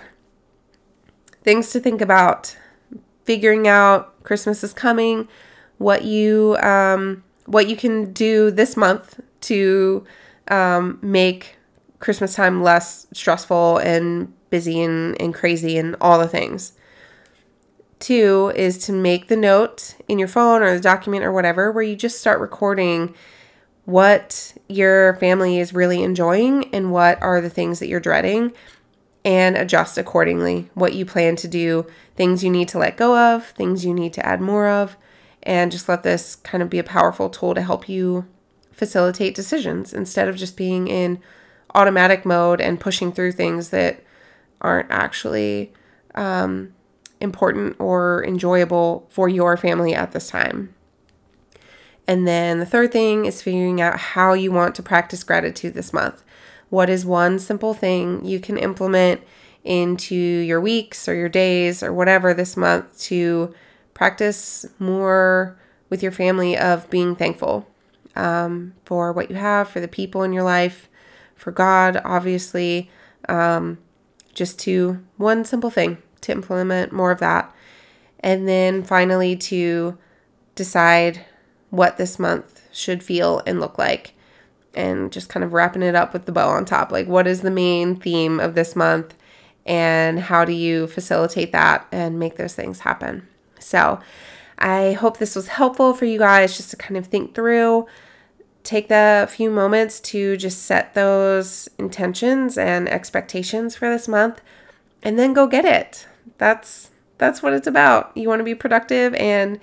Things 1.42 1.70
to 1.72 1.80
think 1.80 2.00
about. 2.00 2.56
Figuring 3.28 3.68
out 3.68 4.22
Christmas 4.22 4.64
is 4.64 4.72
coming, 4.72 5.28
what 5.76 6.02
you 6.02 6.56
um, 6.62 7.22
what 7.44 7.68
you 7.68 7.76
can 7.76 8.10
do 8.14 8.50
this 8.50 8.74
month 8.74 9.20
to 9.42 10.06
um, 10.50 10.98
make 11.02 11.58
Christmas 11.98 12.34
time 12.34 12.62
less 12.62 13.06
stressful 13.12 13.76
and 13.80 14.32
busy 14.48 14.80
and, 14.80 15.20
and 15.20 15.34
crazy 15.34 15.76
and 15.76 15.94
all 16.00 16.18
the 16.18 16.26
things. 16.26 16.72
Two 17.98 18.50
is 18.56 18.78
to 18.86 18.92
make 18.92 19.28
the 19.28 19.36
note 19.36 19.96
in 20.08 20.18
your 20.18 20.26
phone 20.26 20.62
or 20.62 20.74
the 20.74 20.80
document 20.80 21.22
or 21.22 21.30
whatever 21.30 21.70
where 21.70 21.84
you 21.84 21.96
just 21.96 22.18
start 22.18 22.40
recording 22.40 23.14
what 23.84 24.54
your 24.70 25.16
family 25.16 25.58
is 25.58 25.74
really 25.74 26.02
enjoying 26.02 26.74
and 26.74 26.92
what 26.92 27.20
are 27.20 27.42
the 27.42 27.50
things 27.50 27.78
that 27.80 27.88
you're 27.88 28.00
dreading 28.00 28.54
and 29.28 29.58
adjust 29.58 29.98
accordingly 29.98 30.70
what 30.72 30.94
you 30.94 31.04
plan 31.04 31.36
to 31.36 31.46
do, 31.46 31.86
things 32.16 32.42
you 32.42 32.48
need 32.48 32.66
to 32.66 32.78
let 32.78 32.96
go 32.96 33.14
of, 33.14 33.46
things 33.48 33.84
you 33.84 33.92
need 33.92 34.10
to 34.14 34.24
add 34.24 34.40
more 34.40 34.66
of, 34.66 34.96
and 35.42 35.70
just 35.70 35.86
let 35.86 36.02
this 36.02 36.36
kind 36.36 36.62
of 36.62 36.70
be 36.70 36.78
a 36.78 36.82
powerful 36.82 37.28
tool 37.28 37.54
to 37.54 37.60
help 37.60 37.90
you 37.90 38.26
facilitate 38.72 39.34
decisions 39.34 39.92
instead 39.92 40.28
of 40.28 40.36
just 40.36 40.56
being 40.56 40.88
in 40.88 41.20
automatic 41.74 42.24
mode 42.24 42.58
and 42.58 42.80
pushing 42.80 43.12
through 43.12 43.30
things 43.30 43.68
that 43.68 44.02
aren't 44.62 44.90
actually 44.90 45.74
um, 46.14 46.72
important 47.20 47.76
or 47.78 48.24
enjoyable 48.24 49.06
for 49.10 49.28
your 49.28 49.58
family 49.58 49.94
at 49.94 50.12
this 50.12 50.30
time. 50.30 50.74
And 52.06 52.26
then 52.26 52.60
the 52.60 52.64
third 52.64 52.92
thing 52.92 53.26
is 53.26 53.42
figuring 53.42 53.82
out 53.82 53.98
how 53.98 54.32
you 54.32 54.50
want 54.50 54.74
to 54.76 54.82
practice 54.82 55.22
gratitude 55.22 55.74
this 55.74 55.92
month. 55.92 56.24
What 56.70 56.90
is 56.90 57.04
one 57.04 57.38
simple 57.38 57.74
thing 57.74 58.24
you 58.24 58.40
can 58.40 58.58
implement 58.58 59.22
into 59.64 60.14
your 60.14 60.60
weeks 60.60 61.08
or 61.08 61.14
your 61.14 61.28
days 61.28 61.82
or 61.82 61.92
whatever 61.92 62.32
this 62.32 62.56
month 62.56 62.98
to 63.00 63.54
practice 63.94 64.66
more 64.78 65.58
with 65.90 66.02
your 66.02 66.12
family 66.12 66.56
of 66.56 66.88
being 66.90 67.16
thankful 67.16 67.68
um, 68.14 68.74
for 68.84 69.12
what 69.12 69.30
you 69.30 69.36
have, 69.36 69.68
for 69.68 69.80
the 69.80 69.88
people 69.88 70.22
in 70.22 70.32
your 70.32 70.42
life, 70.42 70.88
for 71.34 71.50
God, 71.50 72.00
obviously. 72.04 72.90
Um, 73.28 73.78
just 74.38 74.58
to 74.60 75.04
one 75.16 75.44
simple 75.44 75.68
thing 75.68 75.98
to 76.20 76.32
implement 76.32 76.92
more 76.92 77.10
of 77.10 77.18
that. 77.18 77.52
And 78.20 78.48
then 78.48 78.84
finally, 78.84 79.34
to 79.36 79.98
decide 80.54 81.26
what 81.70 81.96
this 81.96 82.18
month 82.18 82.62
should 82.72 83.02
feel 83.02 83.42
and 83.46 83.60
look 83.60 83.78
like 83.78 84.14
and 84.74 85.10
just 85.10 85.28
kind 85.28 85.44
of 85.44 85.52
wrapping 85.52 85.82
it 85.82 85.94
up 85.94 86.12
with 86.12 86.26
the 86.26 86.32
bow 86.32 86.48
on 86.48 86.64
top. 86.64 86.92
Like, 86.92 87.06
what 87.06 87.26
is 87.26 87.40
the 87.40 87.50
main 87.50 87.96
theme 87.96 88.40
of 88.40 88.54
this 88.54 88.76
month, 88.76 89.14
and 89.66 90.20
how 90.20 90.44
do 90.44 90.52
you 90.52 90.86
facilitate 90.86 91.52
that 91.52 91.86
and 91.92 92.18
make 92.18 92.36
those 92.36 92.54
things 92.54 92.80
happen? 92.80 93.26
So, 93.58 94.00
I 94.58 94.92
hope 94.92 95.18
this 95.18 95.36
was 95.36 95.48
helpful 95.48 95.94
for 95.94 96.04
you 96.04 96.18
guys 96.18 96.56
just 96.56 96.70
to 96.70 96.76
kind 96.76 96.96
of 96.96 97.06
think 97.06 97.34
through. 97.34 97.86
Take 98.64 98.88
the 98.88 99.28
few 99.30 99.50
moments 99.50 100.00
to 100.00 100.36
just 100.36 100.64
set 100.64 100.94
those 100.94 101.68
intentions 101.78 102.58
and 102.58 102.88
expectations 102.88 103.76
for 103.76 103.88
this 103.88 104.08
month 104.08 104.42
and 105.02 105.18
then 105.18 105.32
go 105.32 105.46
get 105.46 105.64
it. 105.64 106.06
That's 106.38 106.90
that's 107.18 107.42
what 107.42 107.52
it's 107.52 107.66
about. 107.66 108.16
You 108.16 108.28
want 108.28 108.40
to 108.40 108.44
be 108.44 108.54
productive 108.54 109.14
and 109.14 109.58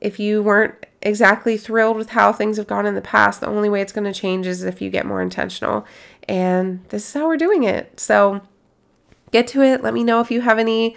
if 0.00 0.18
you 0.18 0.42
weren't 0.42 0.86
exactly 1.02 1.56
thrilled 1.56 1.96
with 1.96 2.10
how 2.10 2.32
things 2.32 2.56
have 2.56 2.66
gone 2.66 2.86
in 2.86 2.94
the 2.94 3.00
past, 3.00 3.40
the 3.40 3.48
only 3.48 3.68
way 3.68 3.80
it's 3.80 3.92
going 3.92 4.10
to 4.10 4.18
change 4.18 4.46
is 4.46 4.62
if 4.62 4.80
you 4.80 4.90
get 4.90 5.06
more 5.06 5.20
intentional. 5.20 5.86
And 6.28 6.84
this 6.88 7.06
is 7.06 7.14
how 7.14 7.26
we're 7.26 7.36
doing 7.36 7.64
it. 7.64 7.98
So 7.98 8.40
get 9.32 9.46
to 9.48 9.62
it. 9.62 9.82
Let 9.82 9.94
me 9.94 10.04
know 10.04 10.20
if 10.20 10.30
you 10.30 10.40
have 10.40 10.58
any 10.58 10.96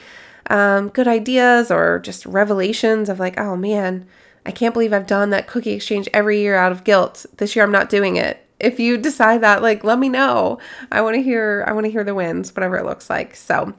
um, 0.50 0.90
good 0.90 1.08
ideas 1.08 1.72
or 1.72 2.00
just 2.00 2.26
revelations 2.26 3.10
of 3.10 3.20
like, 3.20 3.40
oh 3.40 3.56
man, 3.56 4.08
I 4.46 4.52
can't 4.52 4.74
believe 4.74 4.94
I've 4.94 5.08
done 5.08 5.32
that 5.32 5.48
cookie 5.48 5.72
exchange 5.72 6.08
every 6.14 6.40
year 6.40 6.56
out 6.56 6.72
of 6.72 6.84
guilt. 6.84 7.26
This 7.38 7.56
year 7.56 7.66
I'm 7.66 7.72
not 7.72 7.90
doing 7.90 8.16
it. 8.16 8.46
If 8.60 8.80
you 8.80 8.98
decide 8.98 9.42
that, 9.42 9.62
like, 9.62 9.84
let 9.84 10.00
me 10.00 10.08
know. 10.08 10.60
I 10.92 11.02
want 11.02 11.16
to 11.16 11.22
hear. 11.22 11.66
I 11.68 11.74
want 11.74 11.86
to 11.86 11.92
hear 11.92 12.06
the 12.06 12.16
wins, 12.16 12.56
whatever 12.56 12.78
it 12.78 12.86
looks 12.86 13.10
like. 13.10 13.36
So, 13.36 13.74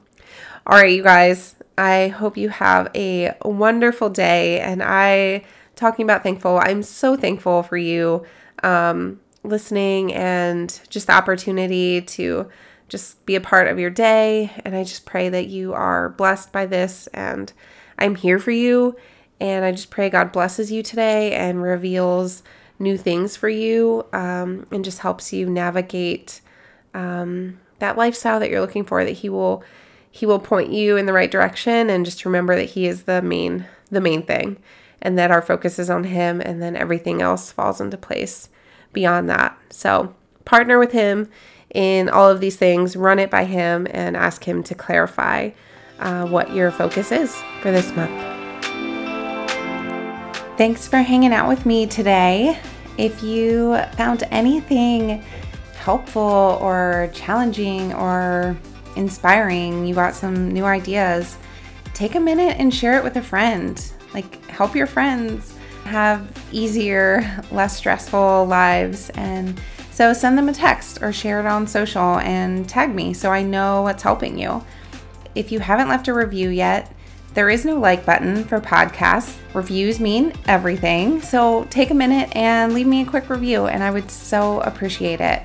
all 0.67 0.77
right, 0.77 0.93
you 0.93 1.03
guys. 1.03 1.55
I 1.79 2.09
hope 2.09 2.37
you 2.37 2.49
have 2.49 2.91
a 2.95 3.35
wonderful 3.45 4.11
day. 4.11 4.61
And 4.61 4.83
I, 4.83 5.45
talking 5.77 6.05
about 6.05 6.23
thankful, 6.23 6.59
I'm 6.63 6.83
so 6.83 7.17
thankful 7.17 7.63
for 7.63 7.77
you 7.77 8.25
um, 8.63 9.21
listening 9.45 10.13
and 10.13 10.81
just 10.89 11.07
the 11.07 11.13
opportunity 11.13 12.01
to 12.01 12.49
just 12.89 13.25
be 13.27 13.35
a 13.35 13.41
part 13.41 13.69
of 13.69 13.79
your 13.79 13.91
day. 13.91 14.51
And 14.65 14.75
I 14.75 14.85
just 14.85 15.07
pray 15.07 15.29
that 15.29 15.47
you 15.47 15.73
are 15.75 16.11
blessed 16.11 16.53
by 16.53 16.67
this. 16.67 17.07
And 17.09 17.53
I'm 17.99 18.15
here 18.15 18.39
for 18.39 18.51
you. 18.51 18.97
And 19.39 19.65
I 19.65 19.73
just 19.73 19.91
pray 19.91 20.09
God 20.09 20.33
blesses 20.33 20.73
you 20.73 20.83
today 20.83 21.33
and 21.33 21.63
reveals 21.63 22.43
new 22.79 22.97
things 22.97 23.37
for 23.37 23.49
you 23.49 24.07
um, 24.13 24.67
and 24.71 24.85
just 24.85 25.01
helps 25.01 25.33
you 25.33 25.49
navigate 25.49 26.41
um, 26.95 27.61
that 27.79 27.97
lifestyle 27.97 28.41
that 28.41 28.51
you're 28.51 28.61
looking 28.61 28.85
for, 28.85 29.05
that 29.05 29.13
He 29.13 29.29
will 29.29 29.63
he 30.17 30.25
will 30.25 30.39
point 30.39 30.73
you 30.73 30.97
in 30.97 31.05
the 31.05 31.13
right 31.13 31.31
direction 31.31 31.91
and 31.91 32.07
just 32.07 32.25
remember 32.25 32.57
that 32.57 32.71
he 32.71 32.87
is 32.87 33.03
the 33.03 33.21
main 33.21 33.67
the 33.91 34.01
main 34.01 34.23
thing 34.23 34.57
and 35.03 35.19
that 35.19 35.31
our 35.31 35.43
focus 35.43 35.79
is 35.79 35.91
on 35.91 36.05
him 36.05 36.41
and 36.41 36.63
then 36.63 36.77
everything 36.77 37.23
else 37.23 37.53
falls 37.53 37.81
into 37.81 37.97
place 37.97 38.49
beyond 38.93 39.29
that. 39.29 39.57
So, 39.71 40.15
partner 40.45 40.79
with 40.79 40.93
him 40.93 41.29
in 41.75 42.09
all 42.09 42.31
of 42.31 42.41
these 42.41 42.57
things, 42.57 42.97
run 42.97 43.19
it 43.19 43.31
by 43.31 43.45
him 43.45 43.87
and 43.91 44.17
ask 44.17 44.45
him 44.45 44.63
to 44.65 44.75
clarify 44.75 45.51
uh, 45.99 46.27
what 46.27 46.53
your 46.55 46.71
focus 46.71 47.13
is 47.13 47.37
for 47.61 47.71
this 47.71 47.95
month. 47.95 48.37
Thanks 50.57 50.89
for 50.89 50.99
hanging 50.99 51.35
out 51.35 51.49
with 51.49 51.67
me 51.67 51.87
today. 51.87 52.59
If 52.97 53.23
you 53.23 53.79
found 53.97 54.23
anything 54.31 55.23
helpful 55.75 56.59
or 56.63 57.11
challenging 57.13 57.93
or 57.93 58.57
inspiring, 58.97 59.87
you 59.87 59.95
got 59.95 60.15
some 60.15 60.51
new 60.51 60.65
ideas, 60.65 61.37
take 61.93 62.15
a 62.15 62.21
minute 62.21 62.57
and 62.59 62.75
share 62.75 62.97
it 62.97 63.05
with 63.05 63.17
a 63.17 63.23
friend. 63.23 63.93
Help 64.57 64.75
your 64.75 64.87
friends 64.87 65.55
have 65.85 66.27
easier, 66.51 67.43
less 67.51 67.77
stressful 67.77 68.47
lives. 68.47 69.11
And 69.11 69.61
so 69.93 70.15
send 70.15 70.39
them 70.39 70.49
a 70.49 70.55
text 70.55 71.03
or 71.03 71.13
share 71.13 71.41
it 71.41 71.47
on 71.47 71.67
social 71.67 72.19
and 72.21 72.67
tag 72.67 72.95
me 72.95 73.13
so 73.13 73.31
I 73.31 73.43
know 73.43 73.83
what's 73.83 74.03
helping 74.03 74.39
you. 74.39 74.65
If 75.35 75.53
you 75.53 75.61
haven't 75.61 75.89
left 75.89 76.09
a 76.09 76.15
review 76.15 76.49
yet, 76.49 76.91
there 77.35 77.51
is 77.51 77.67
no 77.67 77.79
like 77.79 78.07
button 78.07 78.45
for 78.45 78.59
podcasts. 78.59 79.37
Reviews 79.53 80.01
mean 80.01 80.33
everything. 80.49 81.21
So 81.21 81.65
take 81.65 81.91
a 81.91 81.95
minute 81.95 82.35
and 82.35 82.73
leave 82.73 82.87
me 82.87 83.03
a 83.03 83.07
quick 83.07 83.29
review, 83.29 83.67
and 83.67 83.83
I 83.83 83.91
would 83.91 84.11
so 84.11 84.61
appreciate 84.63 85.21
it. 85.21 85.43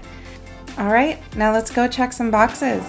All 0.77 0.87
right, 0.87 1.19
now 1.35 1.51
let's 1.51 1.69
go 1.69 1.89
check 1.89 2.13
some 2.13 2.31
boxes. 2.31 2.81